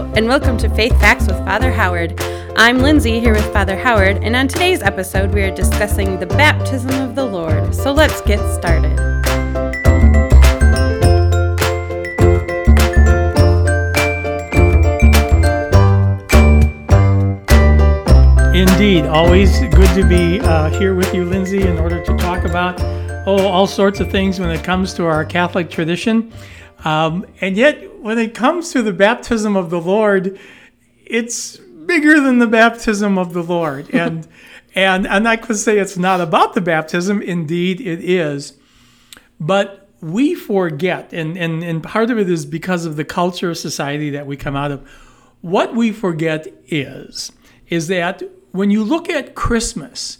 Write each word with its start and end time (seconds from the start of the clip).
And 0.00 0.26
welcome 0.26 0.56
to 0.56 0.68
Faith 0.70 0.98
Facts 0.98 1.26
with 1.26 1.36
Father 1.44 1.70
Howard. 1.70 2.18
I'm 2.56 2.78
Lindsay 2.78 3.20
here 3.20 3.34
with 3.34 3.52
Father 3.52 3.76
Howard, 3.76 4.24
and 4.24 4.34
on 4.34 4.48
today's 4.48 4.80
episode, 4.82 5.34
we 5.34 5.42
are 5.42 5.54
discussing 5.54 6.18
the 6.18 6.24
baptism 6.24 6.90
of 7.02 7.14
the 7.14 7.24
Lord. 7.24 7.74
So 7.74 7.92
let's 7.92 8.22
get 8.22 8.38
started. 8.54 8.98
Indeed, 18.54 19.04
always 19.04 19.60
good 19.60 19.94
to 19.94 20.08
be 20.08 20.40
uh, 20.40 20.70
here 20.78 20.94
with 20.94 21.14
you, 21.14 21.26
Lindsay, 21.26 21.60
in 21.60 21.78
order 21.78 22.02
to 22.02 22.16
talk 22.16 22.44
about 22.44 22.80
oh 23.26 23.46
all 23.46 23.66
sorts 23.66 24.00
of 24.00 24.10
things 24.10 24.40
when 24.40 24.48
it 24.48 24.64
comes 24.64 24.94
to 24.94 25.04
our 25.04 25.26
Catholic 25.26 25.68
tradition. 25.68 26.32
Um, 26.84 27.26
and 27.40 27.56
yet, 27.56 28.00
when 28.00 28.18
it 28.18 28.34
comes 28.34 28.72
to 28.72 28.82
the 28.82 28.92
baptism 28.92 29.56
of 29.56 29.70
the 29.70 29.80
Lord, 29.80 30.38
it's 31.04 31.56
bigger 31.56 32.20
than 32.20 32.38
the 32.38 32.46
baptism 32.46 33.18
of 33.18 33.32
the 33.32 33.42
Lord. 33.42 33.88
And 33.94 34.28
and 34.72 35.04
and 35.04 35.26
I 35.26 35.36
could 35.36 35.56
say 35.56 35.78
it's 35.78 35.96
not 35.96 36.20
about 36.20 36.54
the 36.54 36.60
baptism. 36.60 37.20
Indeed, 37.20 37.80
it 37.80 37.98
is. 38.04 38.52
But 39.40 39.88
we 40.00 40.34
forget, 40.34 41.12
and, 41.12 41.36
and, 41.36 41.62
and 41.62 41.82
part 41.82 42.10
of 42.10 42.18
it 42.18 42.30
is 42.30 42.46
because 42.46 42.86
of 42.86 42.96
the 42.96 43.04
culture 43.04 43.50
of 43.50 43.58
society 43.58 44.10
that 44.10 44.26
we 44.26 44.36
come 44.36 44.56
out 44.56 44.70
of. 44.70 44.88
What 45.40 45.74
we 45.74 45.92
forget 45.92 46.46
is, 46.68 47.32
is 47.68 47.88
that 47.88 48.22
when 48.52 48.70
you 48.70 48.82
look 48.82 49.08
at 49.08 49.34
Christmas, 49.34 50.18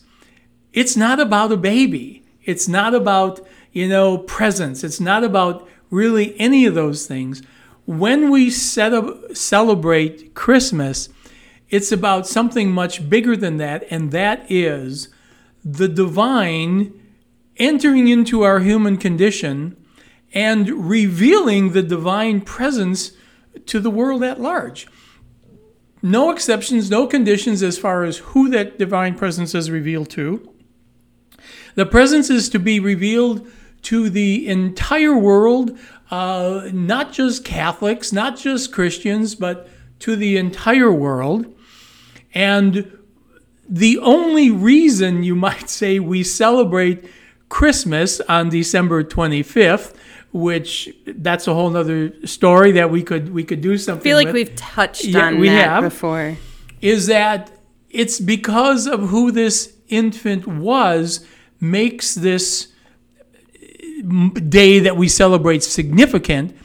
it's 0.73 0.97
not 0.97 1.21
about 1.21 1.52
a 1.52 1.57
baby. 1.57 2.24
It's 2.45 2.69
not 2.69 2.95
about, 2.95 3.47
you 3.73 3.88
know, 3.88 4.19
presents. 4.19 4.85
It's 4.85 5.01
not 5.01 5.24
about 5.24 5.69
really 5.91 6.39
any 6.39 6.67
of 6.67 6.75
those 6.75 7.07
things. 7.07 7.43
When 7.87 8.30
we 8.30 8.51
set 8.51 8.93
celebrate 9.37 10.35
Christmas, 10.35 11.09
it's 11.69 11.93
about 11.93 12.27
something 12.27 12.71
much 12.71 13.09
bigger 13.09 13.37
than 13.37 13.57
that, 13.59 13.85
and 13.91 14.11
that 14.13 14.51
is 14.51 15.09
the 15.65 15.88
divine 15.88 16.93
entering 17.57 18.09
into 18.09 18.43
our 18.43 18.61
human 18.61 18.96
condition 18.96 19.77
and 20.33 20.88
revealing 20.88 21.73
the 21.73 21.83
divine 21.83 22.41
presence 22.41 23.13
to 23.66 23.80
the 23.80 23.91
world 23.91 24.23
at 24.23 24.41
large. 24.41 24.87
No 26.02 26.30
exceptions, 26.30 26.91
no 26.91 27.07
conditions 27.07 27.63
as 27.63 27.79
far 27.79 28.05
as 28.05 28.18
who 28.18 28.49
that 28.51 28.79
divine 28.79 29.16
presence 29.16 29.55
is 29.55 29.71
revealed 29.71 30.09
to. 30.11 30.49
The 31.74 31.87
presence 31.87 32.30
is 32.30 32.49
to 32.51 32.59
be 32.59 32.80
revealed 32.80 33.46
to 33.83 34.11
the 34.11 34.47
entire 34.49 35.17
world, 35.17 35.79
uh, 36.11 36.69
not 36.73 37.13
just 37.13 37.45
Catholics, 37.45 38.13
not 38.13 38.37
just 38.37 38.73
Christians, 38.73 39.35
but 39.35 39.69
to 40.01 40.17
the 40.17 40.37
entire 40.37 40.93
world. 40.93 41.47
And 42.35 42.97
the 43.69 43.99
only 43.99 44.51
reason 44.51 45.23
you 45.23 45.35
might 45.35 45.69
say 45.81 45.99
we 45.99 46.23
celebrate 46.23 47.05
Christmas 47.49 48.21
on 48.23 48.49
December 48.49 49.03
25th, 49.03 49.95
which 50.33 50.89
that's 51.07 51.49
a 51.49 51.55
whole 51.55 51.77
other 51.77 52.15
story 52.27 52.71
that 52.73 52.91
we 52.91 53.03
could 53.03 53.33
we 53.35 53.43
could 53.43 53.61
do 53.61 53.77
something. 53.77 54.01
I 54.03 54.05
feel 54.05 54.17
like 54.17 54.27
with, 54.27 54.35
we've 54.35 54.57
touched 54.57 55.05
Yeah, 55.05 55.27
on 55.27 55.39
we 55.41 55.49
that 55.49 55.69
have. 55.69 55.83
before. 55.83 56.37
is 56.81 57.09
that 57.09 57.51
it's 57.91 58.21
because 58.21 58.87
of 58.87 59.09
who 59.09 59.33
this 59.33 59.75
infant 59.89 60.47
was 60.47 61.27
makes 61.61 62.15
this 62.15 62.69
day 64.00 64.81
that 64.81 64.97
we 64.97 65.09
celebrate 65.09 65.62
significant. 65.62 66.56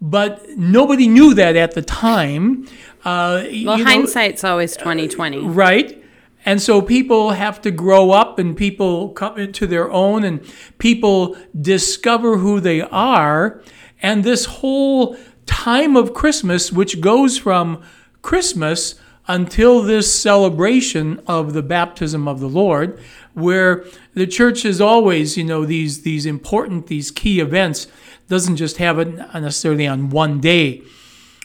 But 0.00 0.48
nobody 0.56 1.08
knew 1.08 1.34
that 1.34 1.56
at 1.56 1.72
the 1.74 1.82
time. 1.82 2.66
Uh, 3.04 3.42
Well, 3.42 3.46
you 3.46 3.64
know, 3.64 3.84
hindsight's 3.84 4.44
always 4.44 4.76
2020. 4.76 5.40
Right. 5.40 6.04
And 6.44 6.62
so 6.62 6.80
people 6.80 7.30
have 7.30 7.60
to 7.62 7.70
grow 7.70 8.12
up 8.12 8.38
and 8.38 8.56
people 8.56 9.10
come 9.10 9.38
into 9.38 9.66
their 9.66 9.90
own 9.90 10.24
and 10.24 10.40
people 10.78 11.36
discover 11.60 12.38
who 12.38 12.60
they 12.60 12.80
are. 12.80 13.60
And 14.00 14.22
this 14.22 14.44
whole 14.44 15.16
time 15.46 15.96
of 15.96 16.14
Christmas, 16.14 16.70
which 16.72 17.00
goes 17.00 17.36
from 17.36 17.82
Christmas 18.22 18.94
until 19.26 19.82
this 19.82 20.12
celebration 20.12 21.20
of 21.26 21.52
the 21.52 21.62
baptism 21.62 22.26
of 22.26 22.40
the 22.40 22.48
Lord, 22.48 22.98
where 23.34 23.84
the 24.18 24.26
church 24.26 24.64
is 24.64 24.80
always, 24.80 25.36
you 25.36 25.44
know, 25.44 25.64
these 25.64 26.02
these 26.02 26.26
important, 26.26 26.88
these 26.88 27.10
key 27.10 27.40
events, 27.40 27.86
doesn't 28.28 28.56
just 28.56 28.76
have 28.76 28.98
it 28.98 29.08
necessarily 29.34 29.86
on 29.86 30.10
one 30.10 30.40
day 30.40 30.82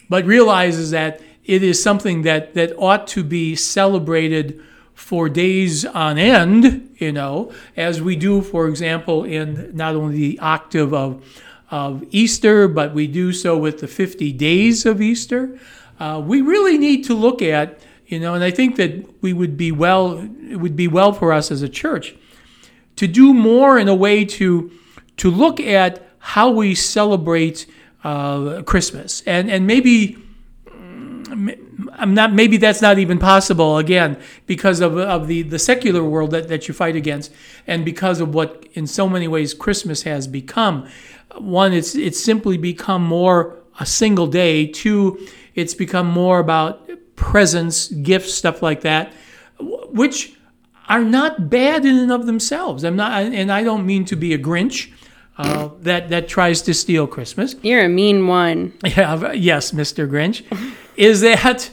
but 0.10 0.26
realizes 0.26 0.92
that 0.92 1.22
it 1.46 1.64
is 1.64 1.82
something 1.82 2.22
that, 2.22 2.54
that 2.54 2.72
ought 2.78 3.08
to 3.08 3.24
be 3.24 3.56
celebrated 3.56 4.62
for 4.94 5.28
days 5.28 5.86
on 5.86 6.18
end, 6.18 6.96
you 7.00 7.12
know, 7.12 7.52
as 7.76 8.02
we 8.02 8.16
do, 8.16 8.42
for 8.42 8.68
example, 8.68 9.24
in 9.24 9.76
not 9.76 9.96
only 9.96 10.16
the 10.16 10.40
octave 10.40 10.94
of, 10.94 11.44
of 11.72 12.04
Easter, 12.12 12.68
but 12.68 12.94
we 12.94 13.08
do 13.08 13.34
so 13.34 13.58
with 13.58 13.80
the 13.80 13.88
50 13.88 14.32
days 14.34 14.86
of 14.86 15.02
Easter. 15.02 15.60
Uh, 16.00 16.22
we 16.24 16.42
really 16.42 16.78
need 16.78 17.04
to 17.06 17.16
look 17.16 17.42
at, 17.42 17.80
you 18.06 18.20
know, 18.20 18.36
and 18.36 18.44
I 18.44 18.52
think 18.52 18.76
that 18.76 19.22
we 19.24 19.34
would 19.34 19.58
be 19.58 19.72
well, 19.72 20.20
it 20.48 20.58
would 20.58 20.76
be 20.76 20.88
well 20.88 21.12
for 21.12 21.34
us 21.34 21.50
as 21.50 21.64
a 21.64 21.70
church 21.70 22.16
to 22.96 23.08
do 23.08 23.34
more 23.34 23.78
in 23.78 23.88
a 23.88 23.96
way 23.96 24.26
to 24.26 24.72
to 25.18 25.30
look 25.30 25.60
at 25.60 26.06
how 26.20 26.50
we 26.50 26.76
celebrate 26.76 27.66
uh, 28.04 28.62
Christmas, 28.64 29.22
and 29.26 29.50
and 29.50 29.68
maybe 29.68 30.18
mm, 30.66 31.54
I'm 31.94 32.14
not 32.14 32.34
maybe 32.34 32.58
that's 32.58 32.82
not 32.82 33.00
even 33.00 33.20
possible 33.20 33.78
again 33.78 34.20
because 34.46 34.80
of, 34.80 34.98
of 34.98 35.28
the, 35.28 35.42
the 35.44 35.60
secular 35.60 36.04
world 36.04 36.32
that, 36.32 36.48
that 36.50 36.68
you 36.68 36.74
fight 36.74 36.96
against 36.96 37.32
and 37.68 37.86
because 37.86 38.20
of 38.20 38.34
what 38.34 38.66
in 38.74 38.88
so 38.88 39.08
many 39.08 39.28
ways 39.28 39.54
Christmas 39.54 40.04
has 40.04 40.28
become. 40.28 40.88
One, 41.38 41.74
it's 41.74 41.96
it's 41.96 42.24
simply 42.24 42.58
become 42.58 43.04
more 43.04 43.60
a 43.80 43.86
single 43.86 44.28
day. 44.28 44.68
Two, 44.68 45.26
it's 45.56 45.74
become 45.74 46.08
more 46.08 46.40
about 46.40 46.90
presents, 47.16 47.88
gifts, 47.88 48.34
stuff 48.34 48.62
like 48.62 48.82
that, 48.82 49.14
which 49.60 50.36
are 50.90 51.04
not 51.04 51.50
bad 51.50 51.86
in 51.86 51.98
and 51.98 52.12
of 52.12 52.26
themselves. 52.26 52.84
I'm 52.84 52.96
not, 52.96 53.24
and 53.24 53.52
I 53.52 53.64
don't 53.64 53.86
mean 53.86 54.06
to 54.06 54.16
be 54.16 54.34
a 54.34 54.38
Grinch 54.38 54.92
uh, 55.38 55.70
that 55.82 56.10
that 56.10 56.28
tries 56.28 56.62
to 56.64 56.74
steal 56.74 57.08
Christmas. 57.08 57.56
You're 57.62 57.86
a 57.86 57.90
mean 57.90 58.28
one. 58.28 58.74
Yeah, 58.84 59.32
yes, 59.32 59.72
Mr. 59.72 60.10
Grinch, 60.10 60.44
is 60.96 61.22
that 61.22 61.72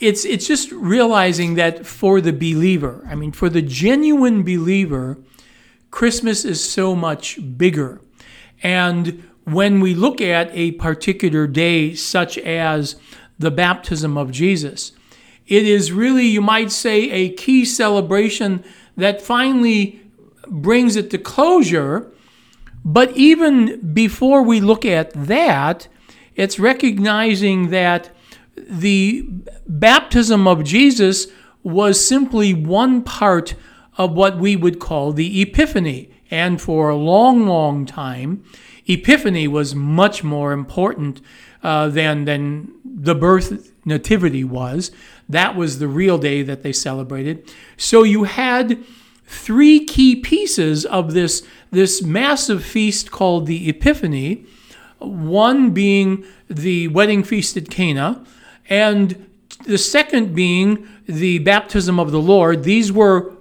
it's 0.00 0.24
it's 0.24 0.46
just 0.46 0.72
realizing 0.72 1.54
that 1.54 1.86
for 1.86 2.20
the 2.20 2.32
believer, 2.32 3.06
I 3.08 3.14
mean, 3.14 3.32
for 3.32 3.48
the 3.48 3.62
genuine 3.62 4.42
believer, 4.42 5.18
Christmas 5.90 6.44
is 6.44 6.62
so 6.62 6.94
much 6.94 7.38
bigger. 7.56 8.00
And 8.62 9.22
when 9.44 9.80
we 9.80 9.94
look 9.94 10.20
at 10.20 10.50
a 10.52 10.72
particular 10.72 11.46
day, 11.46 11.94
such 11.94 12.36
as 12.38 12.96
the 13.38 13.50
baptism 13.50 14.18
of 14.18 14.32
Jesus, 14.32 14.92
it 15.46 15.66
is 15.66 15.92
really, 15.92 16.26
you 16.26 16.40
might 16.40 16.72
say, 16.72 17.10
a 17.10 17.30
key 17.30 17.64
celebration 17.64 18.64
that 18.96 19.22
finally 19.22 20.00
brings 20.48 20.96
it 20.96 21.10
to 21.10 21.18
closure. 21.18 22.10
But 22.84 23.16
even 23.16 23.92
before 23.92 24.42
we 24.42 24.60
look 24.60 24.84
at 24.84 25.12
that, 25.12 25.88
it's 26.34 26.58
recognizing 26.58 27.70
that 27.70 28.10
the 28.56 29.28
baptism 29.66 30.46
of 30.46 30.64
Jesus 30.64 31.28
was 31.62 32.04
simply 32.04 32.54
one 32.54 33.02
part 33.02 33.54
of 33.98 34.12
what 34.12 34.38
we 34.38 34.56
would 34.56 34.78
call 34.78 35.12
the 35.12 35.42
Epiphany. 35.42 36.10
And 36.30 36.60
for 36.60 36.88
a 36.88 36.96
long, 36.96 37.46
long 37.46 37.86
time, 37.86 38.44
Epiphany 38.86 39.48
was 39.48 39.74
much 39.74 40.22
more 40.22 40.52
important 40.52 41.20
uh, 41.62 41.88
than, 41.88 42.24
than 42.24 42.72
the 42.84 43.14
birth 43.14 43.72
nativity 43.84 44.44
was. 44.44 44.90
That 45.28 45.56
was 45.56 45.78
the 45.78 45.88
real 45.88 46.18
day 46.18 46.42
that 46.42 46.62
they 46.62 46.72
celebrated. 46.72 47.52
So 47.76 48.02
you 48.02 48.24
had 48.24 48.84
three 49.24 49.84
key 49.84 50.16
pieces 50.16 50.84
of 50.86 51.12
this, 51.12 51.46
this 51.70 52.02
massive 52.02 52.64
feast 52.64 53.10
called 53.10 53.46
the 53.46 53.68
Epiphany, 53.68 54.46
one 54.98 55.70
being 55.72 56.24
the 56.48 56.88
wedding 56.88 57.24
feast 57.24 57.56
at 57.56 57.68
Cana, 57.68 58.24
and 58.68 59.28
the 59.64 59.78
second 59.78 60.34
being 60.34 60.86
the 61.06 61.38
baptism 61.40 61.98
of 61.98 62.12
the 62.12 62.20
Lord. 62.20 62.62
These 62.62 62.92
were 62.92 63.32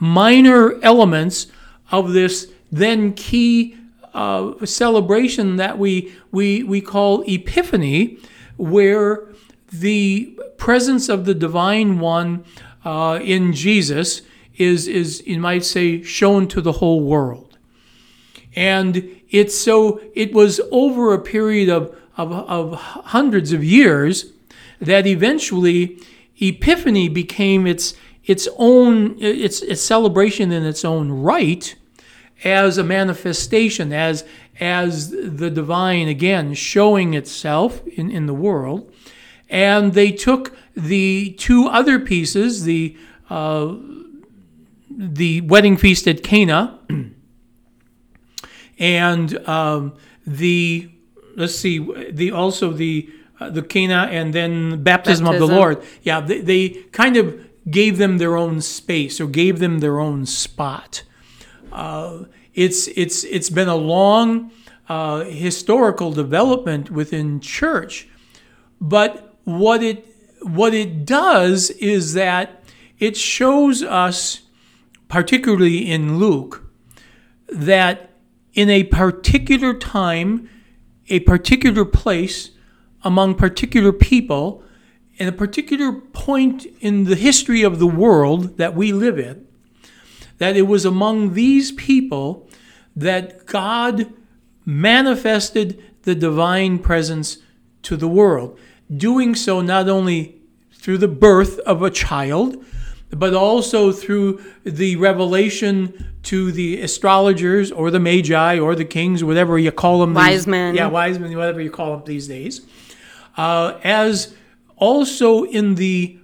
minor 0.00 0.80
elements 0.82 1.46
of 1.90 2.12
this 2.12 2.50
then 2.70 3.12
key 3.12 3.76
uh, 4.14 4.64
celebration 4.66 5.56
that 5.56 5.78
we, 5.78 6.12
we, 6.32 6.62
we 6.62 6.80
call 6.80 7.22
Epiphany, 7.26 8.18
where 8.56 9.31
the 9.72 10.38
presence 10.56 11.08
of 11.08 11.24
the 11.24 11.34
Divine 11.34 11.98
One 11.98 12.44
uh, 12.84 13.18
in 13.22 13.52
Jesus 13.52 14.22
is, 14.56 14.86
is, 14.86 15.26
you 15.26 15.40
might 15.40 15.64
say, 15.64 16.02
shown 16.02 16.46
to 16.48 16.60
the 16.60 16.72
whole 16.72 17.02
world. 17.02 17.56
And 18.54 19.20
it's 19.30 19.56
so, 19.56 20.00
it 20.14 20.32
was 20.32 20.60
over 20.70 21.14
a 21.14 21.18
period 21.18 21.68
of, 21.68 21.96
of, 22.16 22.32
of 22.32 22.74
hundreds 22.74 23.52
of 23.52 23.64
years 23.64 24.32
that 24.80 25.06
eventually 25.06 25.98
Epiphany 26.38 27.08
became 27.08 27.66
its 27.66 27.94
its 28.24 28.48
own 28.56 29.16
its, 29.20 29.62
its 29.62 29.82
celebration 29.82 30.52
in 30.52 30.64
its 30.64 30.84
own 30.84 31.10
right 31.10 31.74
as 32.44 32.78
a 32.78 32.84
manifestation, 32.84 33.92
as 33.92 34.24
as 34.60 35.10
the 35.10 35.50
divine 35.50 36.08
again 36.08 36.54
showing 36.54 37.14
itself 37.14 37.84
in, 37.86 38.10
in 38.10 38.26
the 38.26 38.34
world. 38.34 38.92
And 39.52 39.92
they 39.92 40.10
took 40.10 40.56
the 40.74 41.36
two 41.38 41.66
other 41.66 42.00
pieces, 42.00 42.64
the 42.64 42.96
uh, 43.28 43.76
the 44.90 45.42
wedding 45.42 45.76
feast 45.76 46.08
at 46.08 46.22
Cana, 46.22 46.78
and 48.78 49.48
um, 49.48 49.94
the 50.26 50.90
let's 51.36 51.54
see, 51.54 51.78
the 52.10 52.32
also 52.32 52.72
the 52.72 53.10
uh, 53.40 53.50
the 53.50 53.62
Cana 53.62 54.08
and 54.10 54.32
then 54.32 54.82
baptism, 54.82 55.26
baptism, 55.26 55.26
of 55.26 55.38
the 55.38 55.46
Lord. 55.46 55.82
Yeah, 56.02 56.20
they, 56.20 56.40
they 56.40 56.68
kind 56.92 57.16
of 57.16 57.38
gave 57.70 57.98
them 57.98 58.18
their 58.18 58.36
own 58.36 58.60
space 58.60 59.20
or 59.20 59.26
gave 59.26 59.58
them 59.58 59.80
their 59.80 60.00
own 60.00 60.24
spot. 60.24 61.02
Uh, 61.70 62.24
it's 62.54 62.88
it's 62.88 63.24
it's 63.24 63.50
been 63.50 63.68
a 63.68 63.76
long 63.76 64.50
uh, 64.88 65.24
historical 65.24 66.10
development 66.12 66.90
within 66.90 67.40
church, 67.40 68.08
but 68.80 69.31
what 69.44 69.82
it 69.82 70.06
what 70.42 70.74
it 70.74 71.06
does 71.06 71.70
is 71.70 72.14
that 72.14 72.64
it 72.98 73.16
shows 73.16 73.82
us, 73.82 74.42
particularly 75.08 75.90
in 75.90 76.18
Luke, 76.18 76.64
that 77.48 78.10
in 78.54 78.68
a 78.68 78.84
particular 78.84 79.74
time, 79.74 80.48
a 81.08 81.20
particular 81.20 81.84
place, 81.84 82.50
among 83.02 83.34
particular 83.34 83.92
people, 83.92 84.62
in 85.16 85.28
a 85.28 85.32
particular 85.32 85.92
point 85.92 86.66
in 86.80 87.04
the 87.04 87.16
history 87.16 87.62
of 87.62 87.78
the 87.78 87.86
world 87.86 88.56
that 88.56 88.74
we 88.74 88.92
live 88.92 89.18
in, 89.18 89.46
that 90.38 90.56
it 90.56 90.62
was 90.62 90.84
among 90.84 91.34
these 91.34 91.72
people 91.72 92.48
that 92.96 93.46
God 93.46 94.12
manifested 94.64 95.82
the 96.02 96.14
divine 96.14 96.78
presence 96.78 97.38
to 97.82 97.96
the 97.96 98.08
world, 98.08 98.58
doing 98.96 99.34
so 99.34 99.60
not 99.60 99.88
only 99.88 100.40
through 100.72 100.98
the 100.98 101.08
birth 101.08 101.58
of 101.60 101.82
a 101.82 101.90
child, 101.90 102.64
but 103.10 103.34
also 103.34 103.92
through 103.92 104.42
the 104.64 104.96
revelation 104.96 106.12
to 106.22 106.50
the 106.52 106.80
astrologers 106.80 107.70
or 107.70 107.90
the 107.90 108.00
magi 108.00 108.58
or 108.58 108.74
the 108.74 108.84
kings, 108.84 109.22
whatever 109.22 109.58
you 109.58 109.70
call 109.70 110.00
them. 110.00 110.14
Wise 110.14 110.46
men. 110.46 110.74
Yeah, 110.74 110.86
wise 110.86 111.18
men, 111.18 111.36
whatever 111.36 111.60
you 111.60 111.70
call 111.70 111.96
them 111.96 112.04
these 112.06 112.26
days. 112.26 112.62
Uh, 113.36 113.78
as 113.84 114.34
also 114.76 115.44
in 115.44 115.74
the 115.74 116.18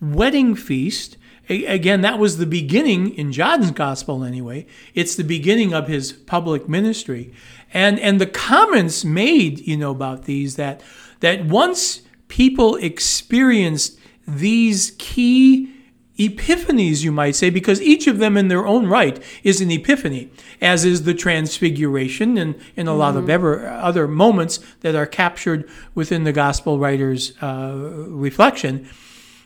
wedding 0.00 0.54
feast, 0.54 1.16
again, 1.48 2.00
that 2.02 2.18
was 2.18 2.38
the 2.38 2.46
beginning 2.46 3.14
in 3.14 3.32
John's 3.32 3.70
gospel 3.70 4.24
anyway. 4.24 4.66
It's 4.94 5.16
the 5.16 5.24
beginning 5.24 5.72
of 5.72 5.88
his 5.88 6.12
public 6.12 6.68
ministry. 6.68 7.32
And 7.72 7.98
and 8.00 8.20
the 8.20 8.26
comments 8.26 9.04
made, 9.04 9.60
you 9.60 9.76
know, 9.76 9.90
about 9.90 10.24
these 10.24 10.56
that 10.56 10.82
that 11.20 11.46
once 11.46 12.02
people 12.28 12.76
experienced 12.76 13.98
these 14.26 14.94
key 14.98 15.72
epiphanies, 16.18 17.04
you 17.04 17.12
might 17.12 17.36
say, 17.36 17.50
because 17.50 17.80
each 17.82 18.06
of 18.06 18.18
them 18.18 18.36
in 18.36 18.48
their 18.48 18.66
own 18.66 18.86
right 18.86 19.22
is 19.42 19.60
an 19.60 19.70
epiphany, 19.70 20.30
as 20.60 20.84
is 20.84 21.04
the 21.04 21.14
transfiguration 21.14 22.38
and 22.38 22.54
in 22.74 22.86
a 22.86 22.90
mm-hmm. 22.90 22.98
lot 22.98 23.16
of 23.16 23.22
mm-hmm. 23.22 23.30
ever 23.30 23.68
other 23.68 24.08
moments 24.08 24.58
that 24.80 24.94
are 24.94 25.06
captured 25.06 25.68
within 25.94 26.24
the 26.24 26.32
gospel 26.32 26.78
writer's 26.78 27.36
uh, 27.42 28.06
reflection, 28.08 28.88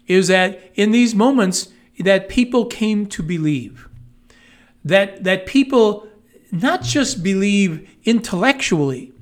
is 0.07 0.29
that 0.29 0.71
in 0.75 0.93
these 0.93 1.15
moments 1.15 1.69
that 1.99 2.29
people 2.29 2.67
came 2.67 3.07
to 3.07 3.23
believe, 3.23 3.89
that 4.85 5.25
that 5.25 5.47
people 5.47 6.09
not 6.53 6.83
just 6.83 7.23
believe 7.23 7.89
intellectually, 8.05 9.13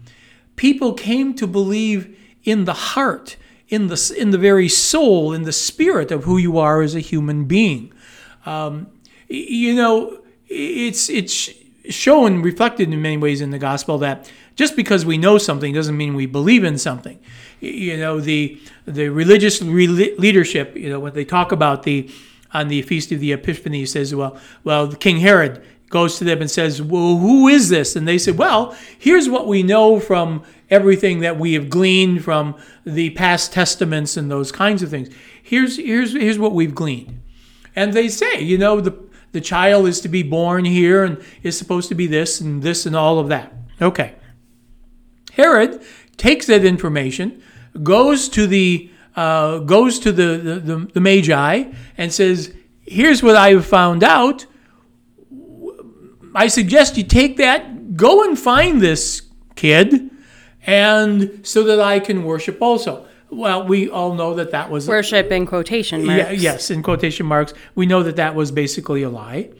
people 0.56 0.92
came 0.92 1.34
to 1.34 1.46
believe 1.46 2.16
in 2.44 2.64
the 2.64 2.72
heart 2.72 3.36
in 3.68 3.88
the 3.88 4.14
in 4.16 4.30
the 4.30 4.38
very 4.38 4.68
soul, 4.68 5.32
in 5.32 5.42
the 5.42 5.52
spirit 5.52 6.10
of 6.10 6.24
who 6.24 6.38
you 6.38 6.58
are 6.58 6.82
as 6.82 6.94
a 6.94 7.00
human 7.00 7.44
being. 7.44 7.92
Um, 8.46 8.88
you 9.28 9.74
know, 9.74 10.20
it's 10.48 11.08
it's 11.08 11.50
shown 11.90 12.42
reflected 12.42 12.92
in 12.92 13.02
many 13.02 13.16
ways 13.16 13.40
in 13.40 13.50
the 13.50 13.58
gospel 13.58 13.98
that 13.98 14.30
just 14.56 14.76
because 14.76 15.04
we 15.04 15.18
know 15.18 15.38
something 15.38 15.72
doesn't 15.72 15.96
mean 15.96 16.14
we 16.14 16.26
believe 16.26 16.64
in 16.64 16.78
something. 16.78 17.18
You 17.60 17.96
know, 17.96 18.20
the 18.20 18.60
the 18.86 19.08
religious 19.08 19.60
re- 19.60 20.14
leadership. 20.16 20.76
You 20.76 20.90
know, 20.90 21.00
when 21.00 21.12
they 21.12 21.24
talk 21.24 21.52
about 21.52 21.82
the 21.82 22.10
on 22.54 22.68
the 22.68 22.80
feast 22.82 23.12
of 23.12 23.20
the 23.20 23.32
Epiphany, 23.32 23.84
says, 23.84 24.14
well, 24.14 24.38
well, 24.64 24.90
King 24.90 25.18
Herod 25.18 25.62
goes 25.90 26.18
to 26.18 26.24
them 26.24 26.40
and 26.40 26.50
says, 26.50 26.82
Well, 26.82 27.16
who 27.16 27.48
is 27.48 27.68
this? 27.68 27.96
And 27.96 28.06
they 28.06 28.18
said, 28.18 28.38
Well, 28.38 28.76
here's 28.98 29.28
what 29.28 29.46
we 29.46 29.62
know 29.62 30.00
from 30.00 30.44
everything 30.70 31.20
that 31.20 31.38
we 31.38 31.54
have 31.54 31.70
gleaned 31.70 32.24
from 32.24 32.56
the 32.84 33.10
past 33.10 33.52
testaments 33.52 34.16
and 34.16 34.30
those 34.30 34.52
kinds 34.52 34.82
of 34.82 34.90
things. 34.90 35.08
Here's, 35.42 35.76
here's, 35.76 36.12
here's 36.12 36.38
what 36.38 36.52
we've 36.52 36.74
gleaned. 36.74 37.20
And 37.74 37.92
they 37.92 38.08
say, 38.08 38.40
you 38.40 38.58
know, 38.58 38.80
the, 38.80 38.98
the 39.32 39.40
child 39.40 39.86
is 39.86 40.00
to 40.00 40.08
be 40.08 40.22
born 40.22 40.64
here 40.64 41.04
and 41.04 41.22
is 41.42 41.56
supposed 41.56 41.88
to 41.88 41.94
be 41.94 42.06
this 42.06 42.40
and 42.40 42.62
this 42.62 42.86
and 42.86 42.94
all 42.96 43.18
of 43.18 43.28
that. 43.28 43.52
Okay. 43.80 44.14
Herod 45.32 45.82
takes 46.16 46.46
that 46.46 46.64
information, 46.64 47.42
goes 47.82 48.28
to 48.30 48.46
the 48.46 48.90
uh, 49.16 49.58
goes 49.58 49.98
to 49.98 50.12
the, 50.12 50.36
the, 50.36 50.60
the, 50.60 50.76
the 50.94 51.00
Magi 51.00 51.72
and 51.96 52.12
says, 52.12 52.54
Here's 52.82 53.22
what 53.22 53.34
I've 53.34 53.66
found 53.66 54.04
out 54.04 54.46
I 56.34 56.46
suggest 56.46 56.96
you 56.96 57.04
take 57.04 57.38
that, 57.38 57.96
go 57.96 58.22
and 58.22 58.38
find 58.38 58.80
this 58.80 59.22
kid, 59.56 60.10
and 60.68 61.40
so 61.46 61.64
that 61.64 61.80
I 61.80 61.98
can 61.98 62.24
worship 62.24 62.60
also. 62.60 63.06
Well, 63.30 63.66
we 63.66 63.88
all 63.90 64.14
know 64.14 64.34
that 64.34 64.52
that 64.52 64.70
was 64.70 64.86
worship 64.86 65.30
in 65.32 65.46
quotation 65.46 66.04
marks. 66.04 66.18
Yeah, 66.18 66.30
yes, 66.30 66.70
in 66.70 66.82
quotation 66.82 67.26
marks. 67.26 67.54
We 67.74 67.86
know 67.86 68.02
that 68.02 68.16
that 68.16 68.34
was 68.34 68.52
basically 68.52 69.02
a 69.02 69.10
lie. 69.10 69.50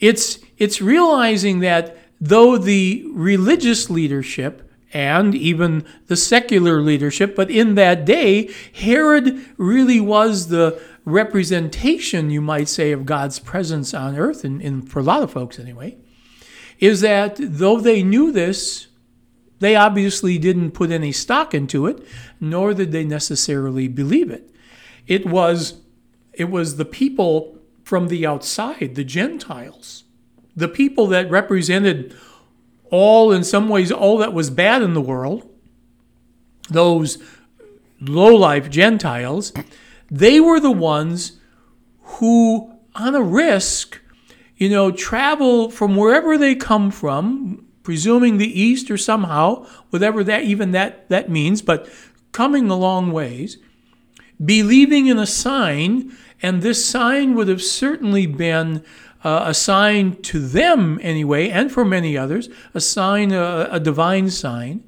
It's 0.00 0.38
it's 0.56 0.80
realizing 0.80 1.60
that 1.60 1.98
though 2.20 2.56
the 2.56 3.04
religious 3.12 3.90
leadership 3.90 4.70
and 4.92 5.34
even 5.34 5.84
the 6.06 6.16
secular 6.16 6.80
leadership, 6.80 7.34
but 7.34 7.50
in 7.50 7.74
that 7.74 8.04
day, 8.04 8.52
Herod 8.72 9.44
really 9.56 10.00
was 10.00 10.48
the 10.48 10.80
representation, 11.04 12.30
you 12.30 12.40
might 12.40 12.68
say, 12.68 12.92
of 12.92 13.04
God's 13.04 13.40
presence 13.40 13.92
on 13.92 14.16
earth, 14.16 14.44
and, 14.44 14.62
and 14.62 14.88
for 14.88 15.00
a 15.00 15.02
lot 15.02 15.24
of 15.24 15.32
folks 15.32 15.58
anyway, 15.58 15.96
is 16.78 17.00
that 17.00 17.36
though 17.38 17.80
they 17.80 18.04
knew 18.04 18.30
this, 18.30 18.86
they 19.60 19.76
obviously 19.76 20.38
didn't 20.38 20.72
put 20.72 20.90
any 20.90 21.12
stock 21.12 21.54
into 21.54 21.86
it, 21.86 22.06
nor 22.40 22.74
did 22.74 22.92
they 22.92 23.04
necessarily 23.04 23.88
believe 23.88 24.30
it. 24.30 24.50
It 25.06 25.26
was, 25.26 25.80
it 26.32 26.50
was 26.50 26.76
the 26.76 26.84
people 26.84 27.58
from 27.82 28.08
the 28.08 28.26
outside, 28.26 28.94
the 28.94 29.04
Gentiles, 29.04 30.04
the 30.56 30.68
people 30.68 31.06
that 31.08 31.30
represented 31.30 32.14
all, 32.90 33.32
in 33.32 33.44
some 33.44 33.68
ways, 33.68 33.90
all 33.90 34.18
that 34.18 34.32
was 34.32 34.50
bad 34.50 34.82
in 34.82 34.94
the 34.94 35.00
world, 35.00 35.48
those 36.70 37.18
low 38.00 38.34
life 38.34 38.70
Gentiles 38.70 39.52
they 40.10 40.40
were 40.40 40.60
the 40.60 40.70
ones 40.70 41.40
who, 42.02 42.72
on 42.94 43.14
a 43.14 43.22
risk, 43.22 44.00
you 44.56 44.68
know, 44.68 44.90
travel 44.90 45.70
from 45.70 45.96
wherever 45.96 46.38
they 46.38 46.54
come 46.54 46.90
from, 46.90 47.63
presuming 47.84 48.38
the 48.38 48.60
east 48.60 48.90
or 48.90 48.96
somehow, 48.96 49.64
whatever 49.90 50.24
that 50.24 50.42
even 50.42 50.72
that 50.72 51.08
that 51.08 51.30
means, 51.30 51.62
but 51.62 51.88
coming 52.32 52.68
a 52.68 52.74
long 52.74 53.12
ways, 53.12 53.58
believing 54.44 55.06
in 55.06 55.18
a 55.18 55.26
sign, 55.26 56.12
and 56.42 56.60
this 56.60 56.84
sign 56.84 57.34
would 57.34 57.46
have 57.46 57.62
certainly 57.62 58.26
been 58.26 58.82
uh, 59.22 59.44
a 59.46 59.54
sign 59.54 60.20
to 60.22 60.40
them 60.40 60.98
anyway, 61.00 61.48
and 61.48 61.70
for 61.70 61.84
many 61.84 62.18
others, 62.18 62.48
a 62.74 62.80
sign, 62.80 63.32
uh, 63.32 63.68
a 63.70 63.78
divine 63.78 64.28
sign, 64.28 64.82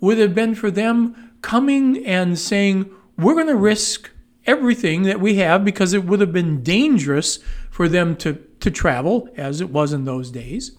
would 0.00 0.16
have 0.16 0.34
been 0.34 0.54
for 0.54 0.70
them 0.70 1.32
coming 1.42 2.04
and 2.06 2.38
saying, 2.38 2.90
"We're 3.18 3.34
going 3.34 3.46
to 3.48 3.56
risk 3.56 4.10
everything 4.46 5.02
that 5.02 5.20
we 5.20 5.36
have 5.36 5.64
because 5.64 5.92
it 5.92 6.04
would 6.04 6.20
have 6.20 6.32
been 6.32 6.62
dangerous 6.62 7.38
for 7.70 7.88
them 7.88 8.16
to, 8.16 8.34
to 8.60 8.70
travel 8.70 9.28
as 9.36 9.60
it 9.60 9.70
was 9.70 9.92
in 9.92 10.04
those 10.04 10.30
days. 10.30 10.72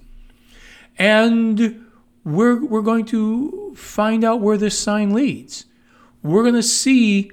And 0.98 1.86
we're, 2.24 2.64
we're 2.64 2.82
going 2.82 3.06
to 3.06 3.74
find 3.76 4.24
out 4.24 4.42
where 4.42 4.58
this 4.58 4.78
sign 4.78 5.14
leads. 5.14 5.66
We're 6.22 6.44
going 6.44 6.56
to 6.56 6.64
see 6.64 7.32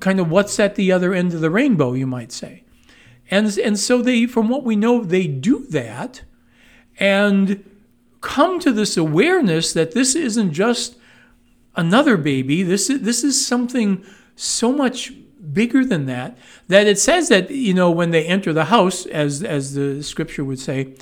kind 0.00 0.20
of 0.20 0.30
what's 0.30 0.58
at 0.58 0.74
the 0.74 0.90
other 0.92 1.12
end 1.12 1.34
of 1.34 1.40
the 1.40 1.50
rainbow, 1.50 1.92
you 1.92 2.06
might 2.06 2.32
say. 2.32 2.64
And, 3.30 3.56
and 3.58 3.78
so 3.78 4.02
they, 4.02 4.26
from 4.26 4.48
what 4.48 4.62
we 4.62 4.76
know, 4.76 5.02
they 5.02 5.26
do 5.26 5.66
that 5.70 6.22
and 6.98 7.68
come 8.20 8.58
to 8.60 8.72
this 8.72 8.96
awareness 8.96 9.72
that 9.72 9.92
this 9.92 10.14
isn't 10.14 10.52
just 10.52 10.96
another 11.76 12.16
baby. 12.16 12.62
This 12.62 12.88
is 12.88 13.02
this 13.02 13.22
is 13.22 13.46
something 13.46 14.04
so 14.34 14.72
much 14.72 15.12
bigger 15.52 15.84
than 15.84 16.06
that 16.06 16.36
that 16.68 16.86
it 16.86 16.98
says 16.98 17.28
that 17.28 17.50
you 17.50 17.72
know 17.72 17.90
when 17.90 18.10
they 18.10 18.26
enter 18.26 18.52
the 18.52 18.66
house 18.66 19.06
as 19.06 19.42
as 19.42 19.74
the 19.74 20.02
scripture 20.02 20.44
would 20.44 20.58
say 20.58 20.94